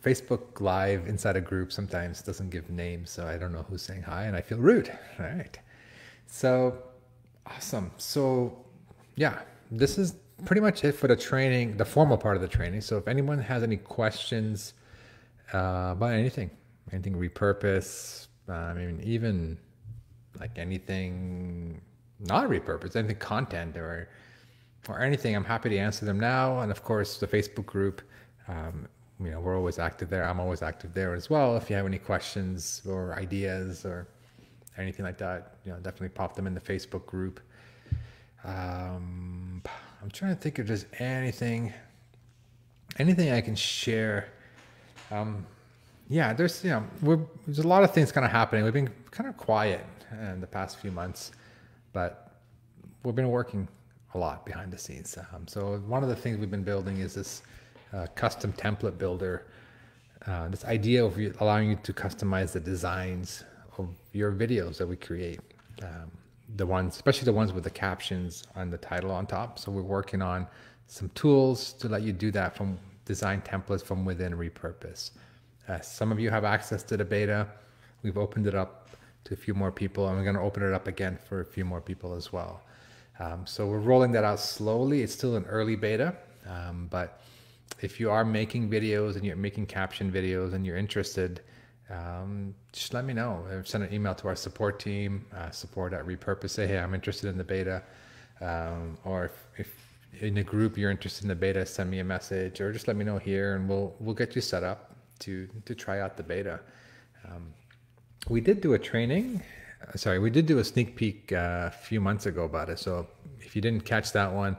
Facebook 0.05 0.61
Live 0.61 1.07
inside 1.07 1.37
a 1.37 1.41
group 1.41 1.73
sometimes 1.73 2.23
doesn't 2.23 2.51
give 2.51 2.71
names, 2.71 3.11
so 3.11 3.27
I 3.27 3.37
don't 3.37 3.53
know 3.53 3.65
who's 3.69 3.83
saying 3.83 4.03
hi, 4.03 4.25
and 4.25 4.37
I 4.37 4.41
feel 4.41 4.59
rude. 4.59 4.89
All 5.19 5.27
right. 5.27 5.59
So 6.27 6.79
awesome. 7.47 7.91
So 7.97 8.65
yeah, 9.17 9.41
this 9.71 9.99
is 9.99 10.15
pretty 10.45 10.61
much 10.61 10.85
it 10.85 10.93
for 10.93 11.09
the 11.09 11.17
training, 11.17 11.77
the 11.77 11.85
formal 11.85 12.17
part 12.17 12.37
of 12.37 12.43
the 12.43 12.49
training. 12.49 12.81
So 12.83 12.97
if 12.97 13.09
anyone 13.09 13.39
has 13.39 13.63
any 13.63 13.77
questions 13.77 14.75
uh, 15.53 15.91
about 15.93 16.13
anything, 16.13 16.51
anything 16.93 17.15
repurpose, 17.15 18.29
uh, 18.49 18.53
I 18.53 18.75
mean, 18.75 19.01
even 19.03 19.59
like 20.39 20.59
anything 20.59 21.81
not 22.21 22.49
repurpose, 22.49 22.97
anything 22.97 23.17
content 23.17 23.77
or 23.77 24.09
or 24.89 25.01
anything, 25.01 25.37
I'm 25.37 25.45
happy 25.45 25.69
to 25.71 25.79
answer 25.79 26.05
them 26.05 26.19
now. 26.19 26.61
And 26.61 26.71
of 26.71 26.83
course, 26.83 27.19
the 27.19 27.27
Facebook 27.27 27.67
group, 27.67 28.03
um, 28.49 28.89
you 29.21 29.31
know, 29.31 29.41
we're 29.41 29.57
always 29.57 29.79
active 29.79 30.09
there. 30.09 30.25
I'm 30.25 30.41
always 30.41 30.63
active 30.63 30.95
there 30.95 31.15
as 31.15 31.29
well. 31.29 31.57
If 31.57 31.69
you 31.69 31.77
have 31.77 31.87
any 31.87 31.99
questions 31.99 32.83
or 32.89 33.15
ideas 33.15 33.85
or 33.85 34.07
anything 34.77 35.05
like 35.05 35.19
that, 35.19 35.57
you 35.65 35.73
know, 35.73 35.79
definitely 35.79 36.11
pop 36.11 36.35
them 36.35 36.47
in 36.47 36.55
the 36.55 36.61
Facebook 36.61 37.05
group. 37.07 37.41
Um, 38.45 39.63
I'm 40.03 40.11
trying 40.11 40.35
to 40.35 40.41
think 40.41 40.59
if 40.59 40.67
there's 40.67 40.87
anything, 40.99 41.73
anything 42.99 43.33
I 43.33 43.41
can 43.41 43.57
share. 43.57 44.29
Um, 45.11 45.45
yeah, 46.09 46.33
there's 46.33 46.65
you 46.65 46.71
know, 46.71 47.29
there's 47.47 47.59
a 47.59 47.69
lot 47.69 47.85
of 47.85 47.93
things 47.93 48.13
kind 48.13 48.25
of 48.25 48.31
happening. 48.31 48.65
We've 48.65 48.73
been 48.73 48.91
kind 49.11 49.29
of 49.29 49.37
quiet 49.37 49.85
in 50.33 50.41
the 50.41 50.47
past 50.47 50.79
few 50.79 50.91
months, 50.91 51.33
but 51.93 52.41
we've 53.03 53.15
been 53.15 53.31
working 53.31 53.69
a 54.15 54.19
lot 54.19 54.47
behind 54.47 54.73
the 54.73 54.79
scenes. 54.79 55.19
Um, 55.33 55.47
so 55.47 55.79
one 55.87 56.03
of 56.03 56.09
the 56.09 56.17
things 56.17 56.39
we've 56.39 56.51
been 56.51 56.65
building 56.65 56.99
is 56.99 57.15
this 57.15 57.43
uh, 57.93 58.07
custom 58.15 58.53
template 58.53 58.99
builder. 58.99 59.47
Uh, 60.27 60.49
this 60.49 60.65
idea 60.65 61.05
of 61.05 61.19
allowing 61.41 61.71
you 61.71 61.79
to 61.83 61.93
customize 61.93 62.53
the 62.53 62.61
designs 62.61 63.45
of 63.79 63.89
your 64.13 64.33
videos 64.33 64.79
that 64.79 64.87
we 64.87 64.97
create. 64.97 65.41
Um, 65.83 66.11
the 66.57 66.67
ones, 66.67 66.97
especially 66.97 67.27
the 67.27 67.33
ones 67.33 67.53
with 67.53 67.65
the 67.65 67.71
captions 67.71 68.45
and 68.57 68.73
the 68.73 68.79
title 68.79 69.11
on 69.11 69.27
top. 69.27 69.59
So 69.59 69.71
we're 69.71 69.83
working 69.83 70.23
on 70.23 70.47
some 70.87 71.11
tools 71.11 71.75
to 71.75 71.89
let 71.89 72.03
you 72.03 72.13
do 72.13 72.31
that 72.33 72.57
from 72.57 72.79
design 73.05 73.43
templates 73.43 73.83
from 73.83 74.05
within 74.05 74.33
Repurpose. 74.33 75.11
Uh, 75.69 75.81
some 75.81 76.11
of 76.11 76.19
you 76.19 76.31
have 76.31 76.45
access 76.45 76.83
to 76.85 76.97
the 76.97 77.05
beta. 77.05 77.47
We've 78.03 78.17
opened 78.17 78.47
it 78.47 78.55
up 78.55 78.89
to 79.25 79.35
a 79.35 79.37
few 79.37 79.53
more 79.55 79.71
people, 79.71 80.09
and 80.09 80.17
we're 80.17 80.25
going 80.25 80.37
to 80.37 80.43
open 80.43 80.63
it 80.63 80.73
up 80.73 80.87
again 80.87 81.19
for 81.29 81.41
a 81.41 81.45
few 81.45 81.65
more 81.65 81.81
people 81.81 82.15
as 82.15 82.33
well. 82.33 82.63
Um, 83.19 83.47
so 83.47 83.67
we're 83.67 83.79
rolling 83.79 84.13
that 84.13 84.25
out 84.25 84.41
slowly. 84.41 85.03
It's 85.03 85.13
still 85.13 85.37
an 85.37 85.45
early 85.47 85.77
beta, 85.77 86.15
um, 86.47 86.87
but 86.91 87.21
if 87.81 88.01
you 88.01 88.11
are 88.11 88.25
making 88.25 88.71
videos 88.71 89.17
and 89.17 89.25
you're 89.25 89.37
making 89.37 89.67
caption 89.67 90.11
videos 90.11 90.55
and 90.55 90.65
you're 90.65 90.77
interested, 90.77 91.41
um, 91.91 92.55
just 92.73 92.95
let 92.95 93.05
me 93.05 93.15
know. 93.15 93.45
Send 93.65 93.85
an 93.85 93.93
email 93.93 94.15
to 94.15 94.29
our 94.29 94.37
support 94.37 94.79
team, 94.79 95.25
uh, 95.35 95.51
support 95.51 95.93
at 95.93 96.07
Repurpose. 96.07 96.51
Say, 96.51 96.67
hey, 96.67 96.79
I'm 96.79 96.95
interested 96.95 97.29
in 97.29 97.39
the 97.39 97.45
beta. 97.45 97.83
Um, 98.41 98.99
or 99.05 99.25
if, 99.25 99.49
if 99.57 100.23
in 100.23 100.39
a 100.39 100.43
group 100.43 100.77
you're 100.77 100.91
interested 100.91 101.25
in 101.25 101.29
the 101.29 101.35
beta, 101.35 101.65
send 101.67 101.91
me 101.91 101.99
a 102.01 102.05
message 102.05 102.61
or 102.61 102.73
just 102.73 102.89
let 102.89 102.97
me 102.97 103.05
know 103.05 103.19
here, 103.19 103.57
and 103.57 103.69
we'll 103.69 103.95
we'll 103.99 104.15
get 104.15 104.35
you 104.35 104.41
set 104.41 104.63
up 104.63 104.97
to 105.21 105.49
to 105.65 105.75
try 105.75 106.01
out 106.01 106.17
the 106.17 106.23
beta. 106.23 106.61
Um, 107.27 107.53
we 108.29 108.41
did 108.41 108.61
do 108.61 108.75
a 108.75 108.79
training 108.79 109.43
sorry, 109.95 110.19
we 110.19 110.31
did 110.31 110.47
do 110.47 110.59
a 110.59 110.65
sneak 110.65 110.97
peek 110.97 111.33
uh, 111.33 111.67
a 111.67 111.71
few 111.71 112.01
months 112.01 112.27
ago 112.27 112.45
about 112.45 112.69
it. 112.69 112.79
So 112.79 113.07
if 113.41 113.55
you 113.57 113.63
didn't 113.63 113.85
catch 113.85 114.13
that 114.13 114.33
one, 114.33 114.57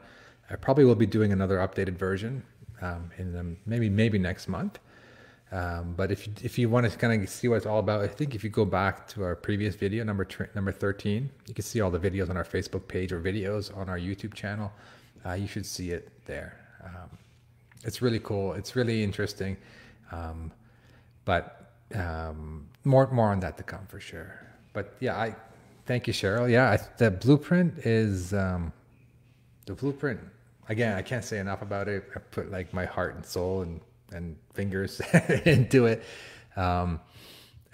I 0.50 0.56
probably 0.56 0.84
will 0.84 0.94
be 0.94 1.06
doing 1.06 1.32
another 1.32 1.58
updated 1.58 1.96
version 1.96 2.42
um, 2.82 3.10
in 3.18 3.32
the, 3.32 3.56
maybe 3.66 3.88
maybe 3.88 4.18
next 4.18 4.48
month. 4.48 4.78
Um, 5.52 5.94
but 5.96 6.12
if 6.12 6.26
you, 6.26 6.32
if 6.42 6.58
you 6.58 6.68
want 6.68 6.90
to 6.90 6.96
kind 6.96 7.22
of 7.22 7.28
see 7.28 7.48
what 7.48 7.56
it's 7.56 7.66
all 7.66 7.80
about, 7.80 8.02
I 8.02 8.06
think 8.08 8.34
if 8.34 8.44
you 8.44 8.50
go 8.50 8.64
back 8.64 9.08
to 9.08 9.24
our 9.24 9.34
previous 9.34 9.74
video 9.74 10.04
number 10.04 10.26
number 10.54 10.72
13, 10.72 11.30
you 11.46 11.54
can 11.54 11.64
see 11.64 11.80
all 11.80 11.90
the 11.90 11.98
videos 11.98 12.30
on 12.30 12.36
our 12.36 12.44
Facebook 12.44 12.86
page 12.86 13.12
or 13.12 13.20
videos 13.20 13.76
on 13.76 13.88
our 13.88 13.98
YouTube 13.98 14.34
channel. 14.34 14.72
Uh, 15.26 15.32
you 15.32 15.46
should 15.46 15.66
see 15.66 15.90
it 15.90 16.10
there. 16.24 16.56
Um, 16.84 17.18
it's 17.84 18.00
really 18.00 18.20
cool. 18.20 18.54
It's 18.54 18.76
really 18.76 19.02
interesting. 19.02 19.56
Um, 20.12 20.52
but 21.24 21.72
um, 21.94 22.68
more 22.84 23.10
more 23.10 23.30
on 23.30 23.40
that 23.40 23.56
to 23.58 23.62
come 23.62 23.86
for 23.86 24.00
sure 24.00 24.49
but 24.72 24.94
yeah, 25.00 25.16
I 25.18 25.34
thank 25.86 26.06
you, 26.06 26.12
Cheryl. 26.12 26.50
Yeah, 26.50 26.70
I, 26.70 26.78
the 26.98 27.10
blueprint 27.10 27.78
is 27.78 28.32
um, 28.32 28.72
the 29.66 29.74
blueprint. 29.74 30.20
Again, 30.68 30.96
I 30.96 31.02
can't 31.02 31.24
say 31.24 31.38
enough 31.38 31.62
about 31.62 31.88
it. 31.88 32.04
I 32.14 32.20
put 32.20 32.50
like 32.50 32.72
my 32.72 32.84
heart 32.84 33.14
and 33.14 33.24
soul 33.24 33.62
and 33.62 33.80
and 34.12 34.36
fingers 34.54 35.00
into 35.44 35.86
it. 35.86 36.04
Um, 36.56 37.00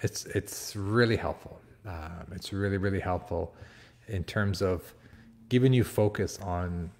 it's 0.01 0.25
it's 0.25 0.75
really 0.75 1.15
helpful. 1.15 1.59
Um, 1.85 2.27
it's 2.31 2.51
really 2.53 2.77
really 2.77 2.99
helpful 2.99 3.55
in 4.07 4.23
terms 4.23 4.61
of 4.61 4.93
giving 5.49 5.73
you 5.73 5.83
focus 5.83 6.39
on. 6.41 6.91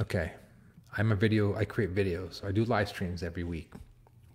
Okay, 0.00 0.32
I'm 0.96 1.12
a 1.12 1.16
video. 1.16 1.54
I 1.56 1.64
create 1.64 1.94
videos. 1.94 2.44
I 2.44 2.52
do 2.52 2.64
live 2.64 2.88
streams 2.88 3.22
every 3.22 3.44
week. 3.44 3.72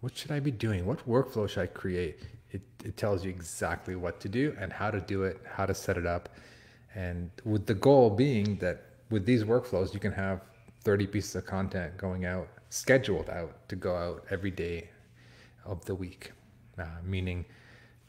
What 0.01 0.17
should 0.17 0.31
I 0.31 0.39
be 0.39 0.51
doing? 0.51 0.85
What 0.85 1.07
workflow 1.07 1.47
should 1.47 1.61
I 1.61 1.67
create? 1.67 2.19
It, 2.51 2.61
it 2.83 2.97
tells 2.97 3.23
you 3.23 3.29
exactly 3.29 3.95
what 3.95 4.19
to 4.21 4.29
do 4.29 4.55
and 4.59 4.71
how 4.71 4.91
to 4.91 4.99
do 4.99 5.23
it, 5.23 5.41
how 5.49 5.65
to 5.65 5.73
set 5.73 5.97
it 5.97 6.05
up. 6.05 6.29
And 6.95 7.31
with 7.45 7.65
the 7.65 7.73
goal 7.73 8.09
being 8.09 8.57
that 8.57 8.85
with 9.09 9.25
these 9.25 9.43
workflows, 9.43 9.93
you 9.93 9.99
can 9.99 10.11
have 10.11 10.41
30 10.83 11.07
pieces 11.07 11.35
of 11.35 11.45
content 11.45 11.97
going 11.97 12.25
out, 12.25 12.47
scheduled 12.69 13.29
out 13.29 13.67
to 13.69 13.75
go 13.75 13.95
out 13.95 14.25
every 14.29 14.51
day 14.51 14.89
of 15.65 15.83
the 15.85 15.95
week, 15.95 16.31
uh, 16.79 16.85
meaning 17.03 17.45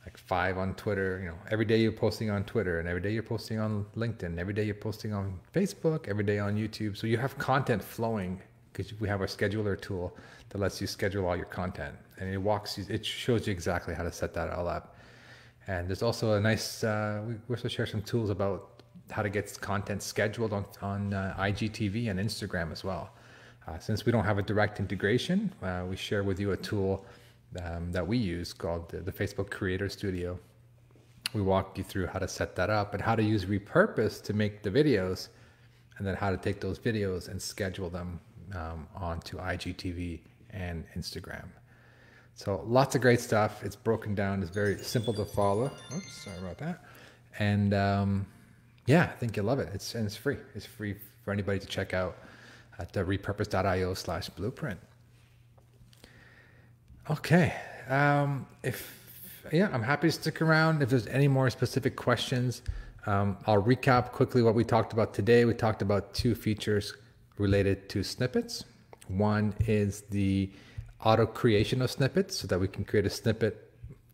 like 0.04 0.16
five 0.16 0.58
on 0.58 0.74
Twitter. 0.74 1.20
You 1.20 1.30
know, 1.30 1.38
every 1.50 1.64
day 1.64 1.78
you're 1.78 1.92
posting 1.92 2.30
on 2.30 2.44
Twitter, 2.44 2.80
and 2.80 2.88
every 2.88 3.02
day 3.02 3.12
you're 3.12 3.22
posting 3.22 3.58
on 3.58 3.86
LinkedIn, 3.96 4.38
every 4.38 4.54
day 4.54 4.64
you're 4.64 4.74
posting 4.74 5.12
on 5.12 5.38
Facebook, 5.54 6.08
every 6.08 6.24
day 6.24 6.38
on 6.38 6.56
YouTube. 6.56 6.96
So 6.96 7.06
you 7.06 7.18
have 7.18 7.36
content 7.38 7.82
flowing 7.84 8.40
because 8.72 8.98
we 9.00 9.08
have 9.08 9.20
our 9.20 9.26
scheduler 9.26 9.80
tool 9.80 10.16
that 10.48 10.58
lets 10.58 10.80
you 10.80 10.86
schedule 10.86 11.26
all 11.26 11.36
your 11.36 11.46
content 11.46 11.94
and 12.22 12.32
it 12.32 12.38
walks 12.38 12.78
you, 12.78 12.84
it 12.88 13.04
shows 13.04 13.46
you 13.46 13.52
exactly 13.52 13.94
how 13.94 14.04
to 14.04 14.12
set 14.12 14.32
that 14.34 14.50
all 14.50 14.68
up. 14.68 14.96
And 15.66 15.88
there's 15.88 16.02
also 16.02 16.34
a 16.34 16.40
nice, 16.40 16.84
uh, 16.84 17.22
we 17.26 17.34
also 17.54 17.68
share 17.68 17.86
some 17.86 18.02
tools 18.02 18.30
about 18.30 18.82
how 19.10 19.22
to 19.22 19.28
get 19.28 19.60
content 19.60 20.02
scheduled 20.02 20.52
on, 20.52 20.64
on 20.80 21.12
uh, 21.12 21.34
IGTV 21.38 22.10
and 22.10 22.20
Instagram 22.20 22.70
as 22.70 22.84
well. 22.84 23.10
Uh, 23.66 23.78
since 23.78 24.06
we 24.06 24.12
don't 24.12 24.24
have 24.24 24.38
a 24.38 24.42
direct 24.42 24.78
integration, 24.78 25.52
uh, 25.62 25.84
we 25.88 25.96
share 25.96 26.22
with 26.22 26.38
you 26.38 26.52
a 26.52 26.56
tool 26.56 27.04
um, 27.64 27.90
that 27.90 28.06
we 28.06 28.16
use 28.16 28.52
called 28.52 28.88
the, 28.88 28.98
the 28.98 29.12
Facebook 29.12 29.50
Creator 29.50 29.88
Studio. 29.88 30.38
We 31.34 31.42
walk 31.42 31.76
you 31.76 31.84
through 31.84 32.06
how 32.06 32.20
to 32.20 32.28
set 32.28 32.54
that 32.56 32.70
up 32.70 32.94
and 32.94 33.02
how 33.02 33.16
to 33.16 33.22
use 33.22 33.46
repurpose 33.46 34.22
to 34.24 34.32
make 34.32 34.62
the 34.62 34.70
videos, 34.70 35.28
and 35.98 36.06
then 36.06 36.14
how 36.14 36.30
to 36.30 36.36
take 36.36 36.60
those 36.60 36.78
videos 36.78 37.28
and 37.28 37.40
schedule 37.40 37.90
them 37.90 38.20
um, 38.54 38.86
onto 38.94 39.38
IGTV 39.38 40.20
and 40.50 40.84
Instagram. 40.96 41.46
So 42.34 42.64
lots 42.66 42.94
of 42.94 43.00
great 43.02 43.20
stuff. 43.20 43.62
It's 43.62 43.76
broken 43.76 44.14
down. 44.14 44.42
It's 44.42 44.50
very 44.50 44.78
simple 44.78 45.14
to 45.14 45.24
follow. 45.24 45.70
Oops, 45.94 46.12
sorry 46.24 46.38
about 46.38 46.58
that. 46.58 46.80
And 47.38 47.72
um, 47.74 48.26
yeah, 48.86 49.04
I 49.04 49.16
think 49.18 49.36
you'll 49.36 49.46
love 49.46 49.58
it. 49.60 49.68
It's 49.74 49.94
and 49.94 50.06
it's 50.06 50.16
free. 50.16 50.38
It's 50.54 50.66
free 50.66 50.96
for 51.24 51.32
anybody 51.32 51.58
to 51.58 51.66
check 51.66 51.94
out. 51.94 52.16
at 52.78 52.92
the 52.92 53.00
repurpose.io 53.04 53.94
slash 53.94 54.28
blueprint. 54.30 54.80
Okay. 57.10 57.54
Um, 57.88 58.46
if 58.62 58.98
yeah, 59.52 59.68
I'm 59.72 59.82
happy 59.82 60.08
to 60.08 60.12
stick 60.12 60.40
around. 60.40 60.82
If 60.82 60.90
there's 60.90 61.06
any 61.08 61.28
more 61.28 61.50
specific 61.50 61.96
questions, 61.96 62.62
um, 63.06 63.36
I'll 63.46 63.62
recap 63.62 64.12
quickly 64.12 64.42
what 64.42 64.54
we 64.54 64.64
talked 64.64 64.92
about 64.92 65.12
today. 65.12 65.44
We 65.44 65.54
talked 65.54 65.82
about 65.82 66.14
two 66.14 66.34
features 66.34 66.94
related 67.38 67.88
to 67.90 68.02
snippets. 68.02 68.64
One 69.08 69.54
is 69.66 70.02
the 70.10 70.50
auto 71.04 71.26
creation 71.26 71.82
of 71.82 71.90
snippets 71.90 72.38
so 72.38 72.46
that 72.46 72.58
we 72.58 72.68
can 72.68 72.84
create 72.84 73.06
a 73.06 73.10
snippet 73.10 73.70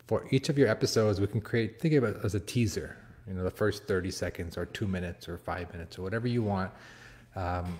for 0.06 0.26
each 0.30 0.48
of 0.48 0.56
your 0.56 0.68
episodes. 0.68 1.20
We 1.20 1.26
can 1.26 1.40
create, 1.40 1.80
think 1.80 1.94
of 1.94 2.04
it 2.04 2.16
as 2.24 2.34
a 2.34 2.40
teaser, 2.40 2.96
you 3.26 3.34
know, 3.34 3.44
the 3.44 3.50
first 3.50 3.84
30 3.84 4.10
seconds 4.10 4.56
or 4.56 4.66
two 4.66 4.86
minutes 4.86 5.28
or 5.28 5.36
five 5.36 5.70
minutes 5.72 5.98
or 5.98 6.02
whatever 6.02 6.26
you 6.26 6.42
want. 6.42 6.70
Um, 7.36 7.78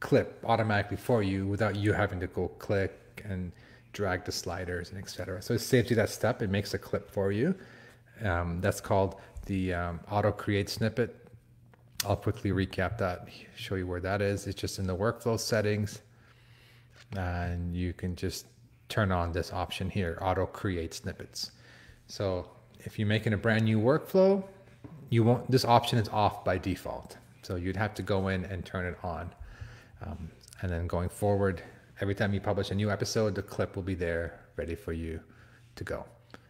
clip 0.00 0.42
automatically 0.44 0.98
for 0.98 1.22
you 1.22 1.46
without 1.46 1.76
you 1.76 1.92
having 1.92 2.20
to 2.20 2.26
go 2.26 2.48
click 2.58 3.24
and 3.24 3.52
drag 3.92 4.24
the 4.24 4.32
sliders 4.32 4.90
and 4.90 4.98
etc. 4.98 5.40
So 5.40 5.54
it 5.54 5.60
saves 5.60 5.88
you 5.88 5.96
that 5.96 6.10
step. 6.10 6.42
It 6.42 6.50
makes 6.50 6.74
a 6.74 6.78
clip 6.78 7.10
for 7.10 7.32
you. 7.32 7.54
Um, 8.22 8.60
that's 8.60 8.80
called 8.80 9.16
the 9.46 9.72
um, 9.72 10.00
auto 10.10 10.32
create 10.32 10.68
snippet. 10.68 11.28
I'll 12.06 12.16
quickly 12.16 12.50
recap 12.50 12.98
that, 12.98 13.28
show 13.56 13.76
you 13.76 13.86
where 13.86 14.00
that 14.00 14.20
is. 14.20 14.46
It's 14.46 14.60
just 14.60 14.78
in 14.78 14.86
the 14.86 14.96
workflow 14.96 15.40
settings, 15.40 16.02
and 17.16 17.76
you 17.76 17.92
can 17.92 18.16
just 18.16 18.46
turn 18.88 19.12
on 19.12 19.32
this 19.32 19.52
option 19.52 19.90
here, 19.90 20.18
auto 20.20 20.46
create 20.46 20.94
snippets. 20.94 21.52
So 22.06 22.48
if 22.80 22.98
you're 22.98 23.08
making 23.08 23.32
a 23.32 23.36
brand 23.38 23.64
new 23.64 23.78
workflow, 23.78 24.44
you 25.10 25.24
won't. 25.24 25.50
This 25.50 25.64
option 25.64 25.98
is 25.98 26.08
off 26.08 26.44
by 26.44 26.58
default, 26.58 27.16
so 27.42 27.56
you'd 27.56 27.76
have 27.76 27.94
to 27.94 28.02
go 28.02 28.28
in 28.28 28.44
and 28.44 28.64
turn 28.64 28.86
it 28.86 28.98
on. 29.02 29.30
Um, 30.04 30.30
and 30.60 30.70
then 30.70 30.86
going 30.86 31.08
forward, 31.08 31.62
every 32.00 32.14
time 32.14 32.34
you 32.34 32.40
publish 32.40 32.70
a 32.70 32.74
new 32.74 32.90
episode, 32.90 33.34
the 33.34 33.42
clip 33.42 33.76
will 33.76 33.82
be 33.82 33.94
there 33.94 34.40
ready 34.56 34.74
for 34.74 34.92
you 34.92 35.20
to 35.76 35.84
go. 35.84 36.04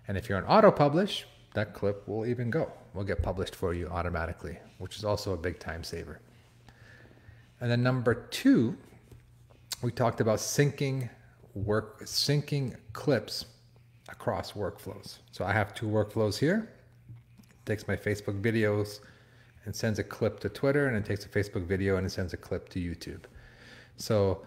And 0.09 0.17
if 0.17 0.29
you're 0.29 0.39
on 0.39 0.45
auto 0.45 0.71
publish, 0.71 1.27
that 1.55 1.73
clip 1.73 2.07
will 2.09 2.27
even 2.27 2.51
go, 2.51 2.71
will 2.95 3.05
get 3.05 3.23
published 3.23 3.55
for 3.55 3.75
you 3.75 3.89
automatically, 3.89 4.59
which 4.79 4.97
is 4.97 5.05
also 5.05 5.33
a 5.33 5.37
big 5.37 5.59
time 5.59 5.85
saver. 5.85 6.21
And 7.61 7.71
then 7.71 7.83
number 7.83 8.15
two, 8.15 8.77
we 9.85 9.93
talked 9.93 10.23
about 10.23 10.39
syncing 10.39 11.11
work, 11.53 12.01
syncing 12.05 12.75
clips 12.95 13.45
across 14.09 14.53
workflows. 14.53 15.19
So 15.31 15.45
I 15.45 15.53
have 15.53 15.75
two 15.75 15.87
workflows 15.87 16.39
here. 16.39 16.71
It 17.51 17.67
takes 17.67 17.87
my 17.87 17.95
Facebook 17.95 18.41
videos 18.41 19.01
and 19.67 19.77
sends 19.77 19.99
a 19.99 20.05
clip 20.05 20.41
to 20.41 20.49
Twitter, 20.49 20.87
and 20.89 20.97
it 20.97 21.05
takes 21.05 21.27
a 21.27 21.29
Facebook 21.29 21.67
video 21.67 21.99
and 21.99 22.07
it 22.07 22.11
sends 22.11 22.33
a 22.33 22.39
clip 22.39 22.71
to 22.71 22.81
YouTube. 22.81 23.25
So 23.99 24.47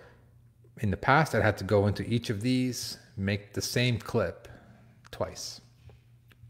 in 0.79 0.89
the 0.89 0.97
past, 0.97 1.35
I 1.35 1.41
had 1.41 1.55
to 1.59 1.63
go 1.63 1.85
into 1.85 2.03
each 2.03 2.31
of 2.31 2.41
these, 2.41 2.97
make 3.15 3.53
the 3.53 3.61
same 3.61 3.99
clip 3.99 4.47
twice. 5.11 5.61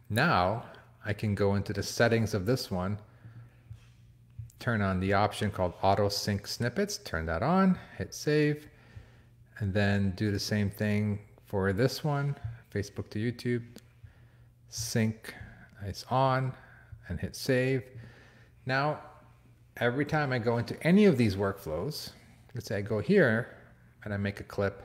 Now 0.10 0.64
I 1.06 1.12
can 1.12 1.36
go 1.36 1.56
into 1.56 1.74
the 1.74 1.84
settings 1.84 2.34
of 2.34 2.46
this 2.46 2.72
one, 2.72 3.00
turn 4.60 4.82
on 4.82 5.02
the 5.02 5.12
option 5.12 5.52
called 5.52 5.74
auto 5.82 6.08
sync 6.08 6.48
snippets, 6.48 6.98
turn 7.00 7.26
that 7.26 7.44
on, 7.44 7.78
hit 7.98 8.14
save, 8.14 8.70
and 9.60 9.74
then 9.74 10.12
do 10.12 10.32
the 10.32 10.40
same 10.40 10.70
thing 10.70 11.20
for 11.46 11.74
this 11.74 12.04
one, 12.04 12.36
Facebook 12.74 13.10
to 13.10 13.20
YouTube, 13.20 13.64
sync 14.70 15.34
is 15.86 16.06
on 16.10 16.54
and 17.08 17.20
hit 17.20 17.36
save. 17.36 17.84
Now, 18.66 19.00
every 19.78 20.06
time 20.06 20.32
I 20.32 20.40
go 20.40 20.58
into 20.58 20.82
any 20.86 21.06
of 21.06 21.18
these 21.18 21.36
workflows, 21.36 22.12
let's 22.54 22.68
say 22.68 22.78
I 22.78 22.82
go 22.82 23.00
here 23.00 23.56
and 24.04 24.14
I 24.14 24.18
make 24.18 24.40
a 24.40 24.44
clip, 24.44 24.84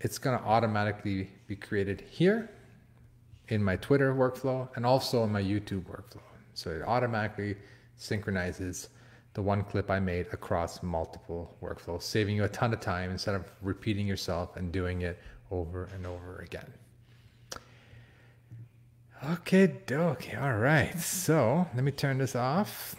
it's 0.00 0.18
going 0.18 0.38
to 0.38 0.44
automatically 0.44 1.30
be 1.46 1.56
created 1.56 2.02
here 2.10 2.50
in 3.48 3.62
my 3.62 3.76
Twitter 3.76 4.14
workflow 4.14 4.68
and 4.76 4.84
also 4.84 5.24
in 5.24 5.32
my 5.32 5.42
YouTube 5.42 5.84
workflow. 5.84 6.20
So 6.54 6.70
it 6.70 6.82
automatically 6.82 7.56
synchronizes 7.96 8.88
the 9.34 9.42
one 9.42 9.64
clip 9.64 9.90
I 9.90 10.00
made 10.00 10.26
across 10.32 10.82
multiple 10.82 11.56
workflows, 11.62 12.02
saving 12.02 12.36
you 12.36 12.44
a 12.44 12.48
ton 12.48 12.72
of 12.72 12.80
time 12.80 13.10
instead 13.10 13.34
of 13.34 13.44
repeating 13.62 14.06
yourself 14.06 14.56
and 14.56 14.72
doing 14.72 15.02
it 15.02 15.18
over 15.50 15.88
and 15.94 16.06
over 16.06 16.38
again. 16.38 16.72
Okay, 19.30 19.68
dokie. 19.86 20.40
All 20.40 20.56
right. 20.56 20.98
So 20.98 21.66
let 21.74 21.82
me 21.82 21.92
turn 21.92 22.18
this 22.18 22.36
off 22.36 22.94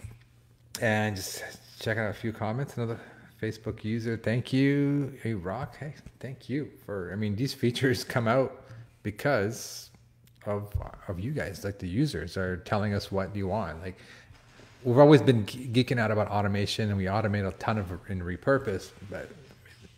and 0.81 1.15
just 1.15 1.43
check 1.79 1.97
out 1.97 2.09
a 2.09 2.13
few 2.13 2.33
comments. 2.33 2.77
Another 2.77 2.99
Facebook 3.41 3.83
user, 3.83 4.17
thank 4.17 4.51
you. 4.51 5.13
Hey, 5.21 5.33
Rock, 5.33 5.77
hey, 5.77 5.93
thank 6.19 6.49
you 6.49 6.69
for. 6.85 7.11
I 7.13 7.15
mean, 7.15 7.35
these 7.35 7.53
features 7.53 8.03
come 8.03 8.27
out 8.27 8.63
because 9.03 9.91
of 10.45 10.73
of 11.07 11.19
you 11.19 11.31
guys, 11.31 11.63
like 11.63 11.79
the 11.79 11.87
users 11.87 12.37
are 12.37 12.57
telling 12.57 12.93
us 12.93 13.11
what 13.11 13.35
you 13.35 13.47
want. 13.47 13.81
Like 13.81 13.97
we've 14.85 14.97
always 14.97 15.21
been 15.21 15.45
geeking 15.45 15.99
out 15.99 16.11
about 16.11 16.27
automation, 16.27 16.89
and 16.89 16.97
we 16.97 17.05
automate 17.05 17.47
a 17.47 17.51
ton 17.53 17.77
of 17.77 17.91
and 18.07 18.21
repurpose. 18.21 18.91
But 19.09 19.29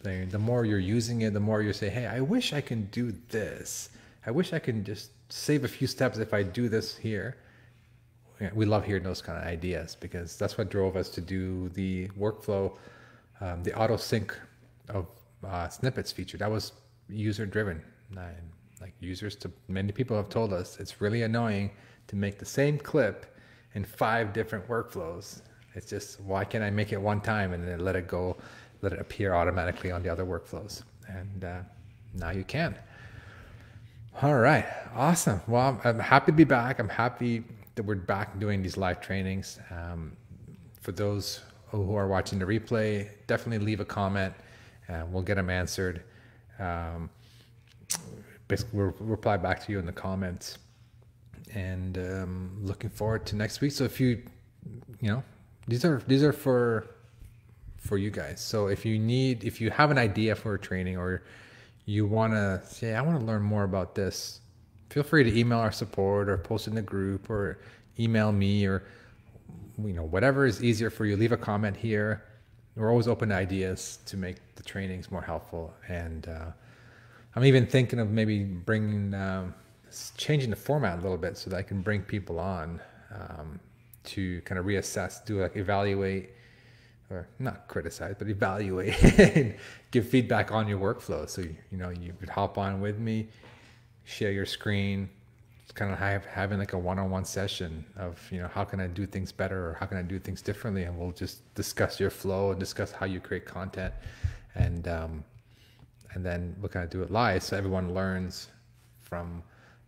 the, 0.01 0.39
more 0.39 0.65
you're 0.65 0.79
using 0.79 1.21
it, 1.21 1.33
the 1.33 1.39
more 1.39 1.61
you 1.61 1.73
say, 1.73 1.89
"Hey, 1.89 2.07
I 2.07 2.21
wish 2.21 2.53
I 2.53 2.61
can 2.61 2.85
do 2.85 3.13
this. 3.29 3.89
I 4.25 4.31
wish 4.31 4.53
I 4.53 4.59
can 4.59 4.83
just 4.83 5.11
save 5.29 5.63
a 5.63 5.67
few 5.67 5.87
steps 5.87 6.17
if 6.17 6.33
I 6.33 6.41
do 6.43 6.69
this 6.69 6.97
here." 6.97 7.37
We 8.53 8.65
love 8.65 8.85
hearing 8.85 9.03
those 9.03 9.21
kind 9.21 9.37
of 9.37 9.45
ideas 9.45 9.97
because 9.99 10.37
that's 10.37 10.57
what 10.59 10.69
drove 10.69 10.95
us 10.95 11.09
to 11.09 11.21
do 11.21 11.69
the 11.69 12.07
workflow 12.09 12.77
um, 13.41 13.63
the 13.63 13.73
auto 13.77 13.97
sync 13.97 14.35
of 14.89 15.07
uh, 15.45 15.67
snippets 15.69 16.11
feature 16.11 16.37
that 16.37 16.49
was 16.49 16.71
user 17.09 17.45
driven. 17.45 17.81
Like 18.79 18.93
users 18.99 19.35
to 19.37 19.51
many 19.67 19.91
people 19.91 20.15
have 20.17 20.29
told 20.29 20.53
us 20.53 20.79
it's 20.79 21.01
really 21.01 21.23
annoying 21.23 21.71
to 22.07 22.15
make 22.15 22.37
the 22.37 22.45
same 22.45 22.77
clip 22.77 23.36
in 23.77 23.85
five 23.85 24.33
different 24.33 24.67
workflows. 24.67 25.41
It's 25.75 25.87
just 25.87 26.19
why 26.21 26.43
can't 26.43 26.63
I 26.63 26.71
make 26.71 26.91
it 26.91 26.99
one 26.99 27.21
time 27.21 27.53
and 27.53 27.65
then 27.65 27.79
let 27.79 27.95
it 27.95 28.07
go, 28.07 28.35
let 28.81 28.91
it 28.91 28.99
appear 28.99 29.35
automatically 29.35 29.91
on 29.91 30.01
the 30.01 30.09
other 30.09 30.25
workflows? 30.25 30.81
And 31.07 31.43
uh, 31.43 31.59
now 32.15 32.31
you 32.31 32.43
can. 32.43 32.75
All 34.23 34.39
right, 34.39 34.65
awesome. 34.95 35.39
Well, 35.47 35.61
I'm, 35.61 35.79
I'm, 35.83 35.99
happy 35.99 36.31
to 36.31 36.35
be 36.35 36.43
back. 36.43 36.79
I'm 36.79 36.89
happy 36.89 37.43
that 37.75 37.83
we're 37.83 37.95
back 37.95 38.39
doing 38.39 38.63
these 38.63 38.77
live 38.77 38.99
trainings. 38.99 39.59
Um, 39.69 40.17
for 40.81 40.91
those 40.91 41.41
who 41.67 41.95
are 41.95 42.07
watching 42.07 42.39
the 42.39 42.45
replay, 42.45 43.07
definitely 43.27 43.63
leave 43.63 43.79
a 43.79 43.85
comment. 43.85 44.33
We'll 45.11 45.21
get 45.21 45.35
them 45.35 45.51
answered. 45.51 46.01
Um, 46.57 47.11
basically, 48.47 48.79
we'll 48.79 48.95
reply 49.01 49.37
back 49.37 49.63
to 49.65 49.71
you 49.71 49.77
in 49.77 49.85
the 49.85 49.91
comments. 49.91 50.57
And 51.53 51.97
um, 51.97 52.57
looking 52.61 52.89
forward 52.89 53.25
to 53.27 53.35
next 53.35 53.61
week. 53.61 53.71
So 53.71 53.83
if 53.83 53.99
you, 53.99 54.21
you 55.01 55.11
know, 55.11 55.23
these 55.67 55.85
are 55.85 56.01
these 56.07 56.23
are 56.23 56.33
for 56.33 56.87
for 57.77 57.97
you 57.97 58.09
guys. 58.09 58.41
So 58.41 58.67
if 58.67 58.85
you 58.85 58.99
need, 58.99 59.43
if 59.43 59.61
you 59.61 59.69
have 59.71 59.91
an 59.91 59.97
idea 59.97 60.35
for 60.35 60.55
a 60.55 60.59
training 60.59 60.97
or 60.97 61.23
you 61.85 62.05
want 62.05 62.33
to 62.33 62.61
say, 62.65 62.95
I 62.95 63.01
want 63.01 63.19
to 63.19 63.25
learn 63.25 63.41
more 63.41 63.63
about 63.63 63.95
this, 63.95 64.41
feel 64.89 65.03
free 65.03 65.23
to 65.23 65.39
email 65.39 65.59
our 65.59 65.71
support 65.71 66.27
or 66.27 66.37
post 66.37 66.67
in 66.67 66.75
the 66.75 66.81
group 66.81 67.29
or 67.29 67.59
email 67.97 68.31
me 68.31 68.65
or 68.65 68.83
you 69.77 69.93
know, 69.93 70.03
whatever 70.03 70.45
is 70.45 70.63
easier 70.63 70.89
for 70.89 71.05
you, 71.05 71.15
leave 71.15 71.31
a 71.31 71.37
comment 71.37 71.77
here. 71.77 72.23
We're 72.75 72.89
always 72.89 73.07
open 73.07 73.29
to 73.29 73.35
ideas 73.35 73.99
to 74.07 74.17
make 74.17 74.37
the 74.55 74.63
trainings 74.63 75.11
more 75.11 75.21
helpful. 75.21 75.73
And 75.87 76.27
uh, 76.27 76.51
I'm 77.35 77.45
even 77.45 77.65
thinking 77.65 77.99
of 77.99 78.11
maybe 78.11 78.43
bringing, 78.43 79.13
um, 79.13 79.53
changing 80.17 80.49
the 80.49 80.55
format 80.55 80.99
a 80.99 81.01
little 81.01 81.17
bit 81.17 81.37
so 81.37 81.49
that 81.49 81.57
I 81.57 81.63
can 81.63 81.81
bring 81.81 82.01
people 82.01 82.39
on 82.39 82.79
um, 83.11 83.59
to 84.05 84.41
kind 84.41 84.59
of 84.59 84.65
reassess, 84.65 85.23
do 85.25 85.41
like 85.41 85.55
evaluate, 85.55 86.31
or 87.09 87.27
not 87.39 87.67
criticize, 87.67 88.15
but 88.17 88.29
evaluate 88.29 89.01
and 89.19 89.55
give 89.91 90.07
feedback 90.07 90.51
on 90.51 90.67
your 90.67 90.79
workflow. 90.79 91.29
So, 91.29 91.41
you 91.41 91.77
know, 91.77 91.89
you 91.89 92.13
could 92.19 92.29
hop 92.29 92.57
on 92.57 92.81
with 92.81 92.99
me, 92.99 93.27
share 94.03 94.31
your 94.31 94.45
screen, 94.45 95.09
kind 95.77 95.91
of 95.91 95.99
have, 95.99 96.25
having 96.25 96.57
like 96.57 96.73
a 96.73 96.77
one-on-one 96.77 97.23
session 97.23 97.85
of 97.97 98.19
you 98.31 98.39
know 98.39 98.47
how 98.47 98.63
can 98.63 98.79
I 98.79 98.87
do 98.87 99.05
things 99.05 99.31
better 99.31 99.69
or 99.69 99.73
how 99.79 99.85
can 99.85 99.97
I 99.97 100.01
do 100.01 100.19
things 100.19 100.41
differently, 100.41 100.83
and 100.83 100.97
we'll 100.97 101.11
just 101.11 101.53
discuss 101.55 101.99
your 101.99 102.09
flow 102.09 102.51
and 102.51 102.59
discuss 102.59 102.91
how 102.91 103.05
you 103.05 103.19
create 103.19 103.45
content, 103.45 103.93
and 104.55 104.87
um, 104.87 105.23
and 106.13 106.25
then 106.25 106.55
we'll 106.59 106.69
kind 106.69 106.83
of 106.83 106.89
do 106.89 107.03
it 107.03 107.11
live 107.11 107.43
so 107.43 107.55
everyone 107.55 107.93
learns 107.93 108.47
from 109.01 109.43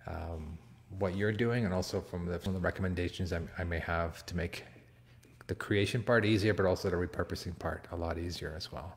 um, 0.08 0.58
what 0.98 1.16
you're 1.16 1.32
doing 1.32 1.66
and 1.66 1.74
also 1.74 2.02
from 2.02 2.26
the 2.26 2.40
from 2.40 2.54
the 2.54 2.60
recommendations 2.60 3.32
I, 3.32 3.42
I 3.58 3.64
may 3.64 3.80
have 3.80 4.26
to 4.26 4.36
make 4.36 4.64
the 5.48 5.56
creation 5.56 6.04
part 6.04 6.26
easier, 6.26 6.54
but 6.54 6.66
also 6.66 6.90
the 6.90 6.96
repurposing 6.96 7.58
part 7.58 7.88
a 7.92 7.96
lot 7.96 8.18
easier 8.18 8.54
as 8.56 8.72
well. 8.72 8.96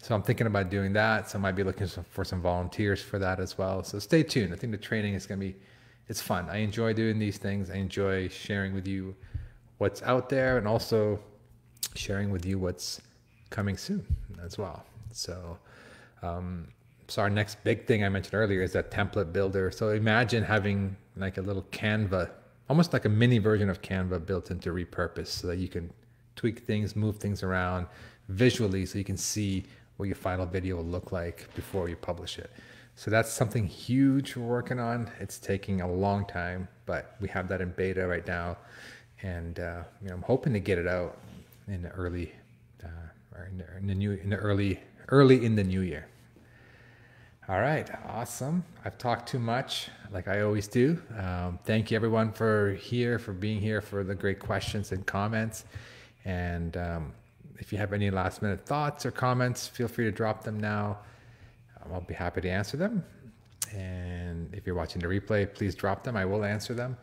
So 0.00 0.14
I'm 0.14 0.22
thinking 0.22 0.46
about 0.46 0.70
doing 0.70 0.92
that. 0.92 1.30
So 1.30 1.38
I 1.38 1.40
might 1.40 1.56
be 1.56 1.64
looking 1.64 1.88
for 1.88 2.24
some 2.24 2.40
volunteers 2.40 3.02
for 3.02 3.18
that 3.18 3.40
as 3.40 3.58
well. 3.58 3.82
So 3.82 3.98
stay 3.98 4.22
tuned. 4.22 4.52
I 4.52 4.56
think 4.56 4.70
the 4.70 4.78
training 4.78 5.14
is 5.14 5.26
going 5.26 5.40
to 5.40 5.46
be 5.46 5.56
it's 6.08 6.22
fun. 6.22 6.48
I 6.48 6.58
enjoy 6.58 6.94
doing 6.94 7.18
these 7.18 7.36
things. 7.36 7.68
I 7.70 7.74
enjoy 7.74 8.28
sharing 8.28 8.72
with 8.74 8.86
you 8.86 9.14
what's 9.76 10.02
out 10.02 10.28
there 10.28 10.56
and 10.56 10.66
also 10.66 11.20
sharing 11.94 12.30
with 12.30 12.46
you 12.46 12.58
what's 12.58 13.00
coming 13.50 13.76
soon 13.76 14.06
as 14.42 14.56
well. 14.56 14.84
So, 15.12 15.58
um, 16.22 16.68
so 17.08 17.22
our 17.22 17.30
next 17.30 17.64
big 17.64 17.86
thing 17.86 18.04
I 18.04 18.10
mentioned 18.10 18.34
earlier 18.34 18.62
is 18.62 18.72
that 18.72 18.90
template 18.90 19.32
builder. 19.32 19.70
So 19.70 19.90
imagine 19.90 20.44
having 20.44 20.94
like 21.16 21.38
a 21.38 21.40
little 21.40 21.62
Canva, 21.72 22.30
almost 22.68 22.92
like 22.92 23.06
a 23.06 23.08
mini 23.08 23.38
version 23.38 23.70
of 23.70 23.80
Canva 23.80 24.26
built 24.26 24.50
into 24.50 24.70
repurpose 24.70 25.28
so 25.28 25.46
that 25.46 25.56
you 25.56 25.68
can 25.68 25.90
tweak 26.36 26.60
things, 26.60 26.94
move 26.94 27.16
things 27.16 27.42
around 27.42 27.86
visually 28.28 28.84
so 28.84 28.98
you 28.98 29.04
can 29.04 29.16
see 29.16 29.64
what 29.96 30.04
your 30.04 30.16
final 30.16 30.44
video 30.44 30.76
will 30.76 30.84
look 30.84 31.10
like 31.10 31.48
before 31.54 31.88
you 31.88 31.96
publish 31.96 32.38
it. 32.38 32.50
So 32.94 33.10
that's 33.10 33.32
something 33.32 33.66
huge 33.66 34.36
we're 34.36 34.46
working 34.46 34.78
on. 34.78 35.10
It's 35.18 35.38
taking 35.38 35.80
a 35.80 35.90
long 35.90 36.26
time, 36.26 36.68
but 36.84 37.16
we 37.20 37.28
have 37.28 37.48
that 37.48 37.62
in 37.62 37.70
beta 37.70 38.06
right 38.06 38.26
now. 38.26 38.58
And 39.22 39.60
uh, 39.60 39.84
you 40.02 40.08
know, 40.08 40.14
I'm 40.14 40.22
hoping 40.22 40.52
to 40.52 40.60
get 40.60 40.78
it 40.78 40.86
out 40.86 41.16
in 41.68 41.82
the 41.82 41.90
early, 41.90 42.32
uh, 42.84 43.36
or 43.36 43.46
in 43.46 43.58
the, 43.58 43.76
in 43.78 43.86
the 43.86 43.94
new, 43.94 44.12
in 44.12 44.28
the 44.28 44.36
early, 44.36 44.80
early 45.08 45.44
in 45.44 45.56
the 45.56 45.64
new 45.64 45.80
year. 45.80 46.06
All 47.50 47.62
right, 47.62 47.88
awesome. 48.06 48.62
I've 48.84 48.98
talked 48.98 49.26
too 49.26 49.38
much, 49.38 49.88
like 50.12 50.28
I 50.28 50.42
always 50.42 50.68
do. 50.68 51.00
Um, 51.18 51.58
thank 51.64 51.90
you 51.90 51.96
everyone 51.96 52.30
for 52.30 52.74
here, 52.74 53.18
for 53.18 53.32
being 53.32 53.58
here, 53.58 53.80
for 53.80 54.04
the 54.04 54.14
great 54.14 54.38
questions 54.38 54.92
and 54.92 55.06
comments. 55.06 55.64
And 56.26 56.76
um, 56.76 57.14
if 57.58 57.72
you 57.72 57.78
have 57.78 57.94
any 57.94 58.10
last 58.10 58.42
minute 58.42 58.66
thoughts 58.66 59.06
or 59.06 59.10
comments, 59.10 59.66
feel 59.66 59.88
free 59.88 60.04
to 60.04 60.10
drop 60.10 60.44
them 60.44 60.60
now. 60.60 60.98
Um, 61.82 61.94
I'll 61.94 62.00
be 62.02 62.12
happy 62.12 62.42
to 62.42 62.50
answer 62.50 62.76
them. 62.76 63.02
And 63.74 64.52
if 64.52 64.66
you're 64.66 64.74
watching 64.74 65.00
the 65.00 65.08
replay, 65.08 65.50
please 65.50 65.74
drop 65.74 66.04
them. 66.04 66.18
I 66.18 66.26
will 66.26 66.44
answer 66.44 66.74
them. 66.74 66.98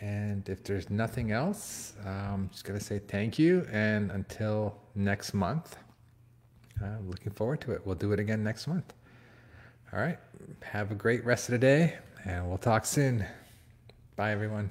And 0.00 0.48
if 0.48 0.64
there's 0.64 0.88
nothing 0.88 1.30
else, 1.30 1.92
I'm 2.06 2.48
just 2.48 2.64
going 2.64 2.78
to 2.78 2.84
say 2.84 3.00
thank 3.00 3.38
you. 3.38 3.66
And 3.70 4.10
until 4.12 4.78
next 4.94 5.34
month, 5.34 5.76
uh, 6.82 6.86
looking 7.06 7.32
forward 7.32 7.60
to 7.60 7.72
it. 7.72 7.82
We'll 7.84 7.96
do 7.96 8.12
it 8.12 8.18
again 8.18 8.42
next 8.42 8.66
month. 8.66 8.94
All 9.94 10.00
right. 10.00 10.18
Have 10.62 10.90
a 10.90 10.96
great 10.96 11.24
rest 11.24 11.48
of 11.48 11.52
the 11.52 11.58
day, 11.58 11.94
and 12.24 12.48
we'll 12.48 12.58
talk 12.58 12.84
soon. 12.84 13.24
Bye, 14.16 14.32
everyone. 14.32 14.70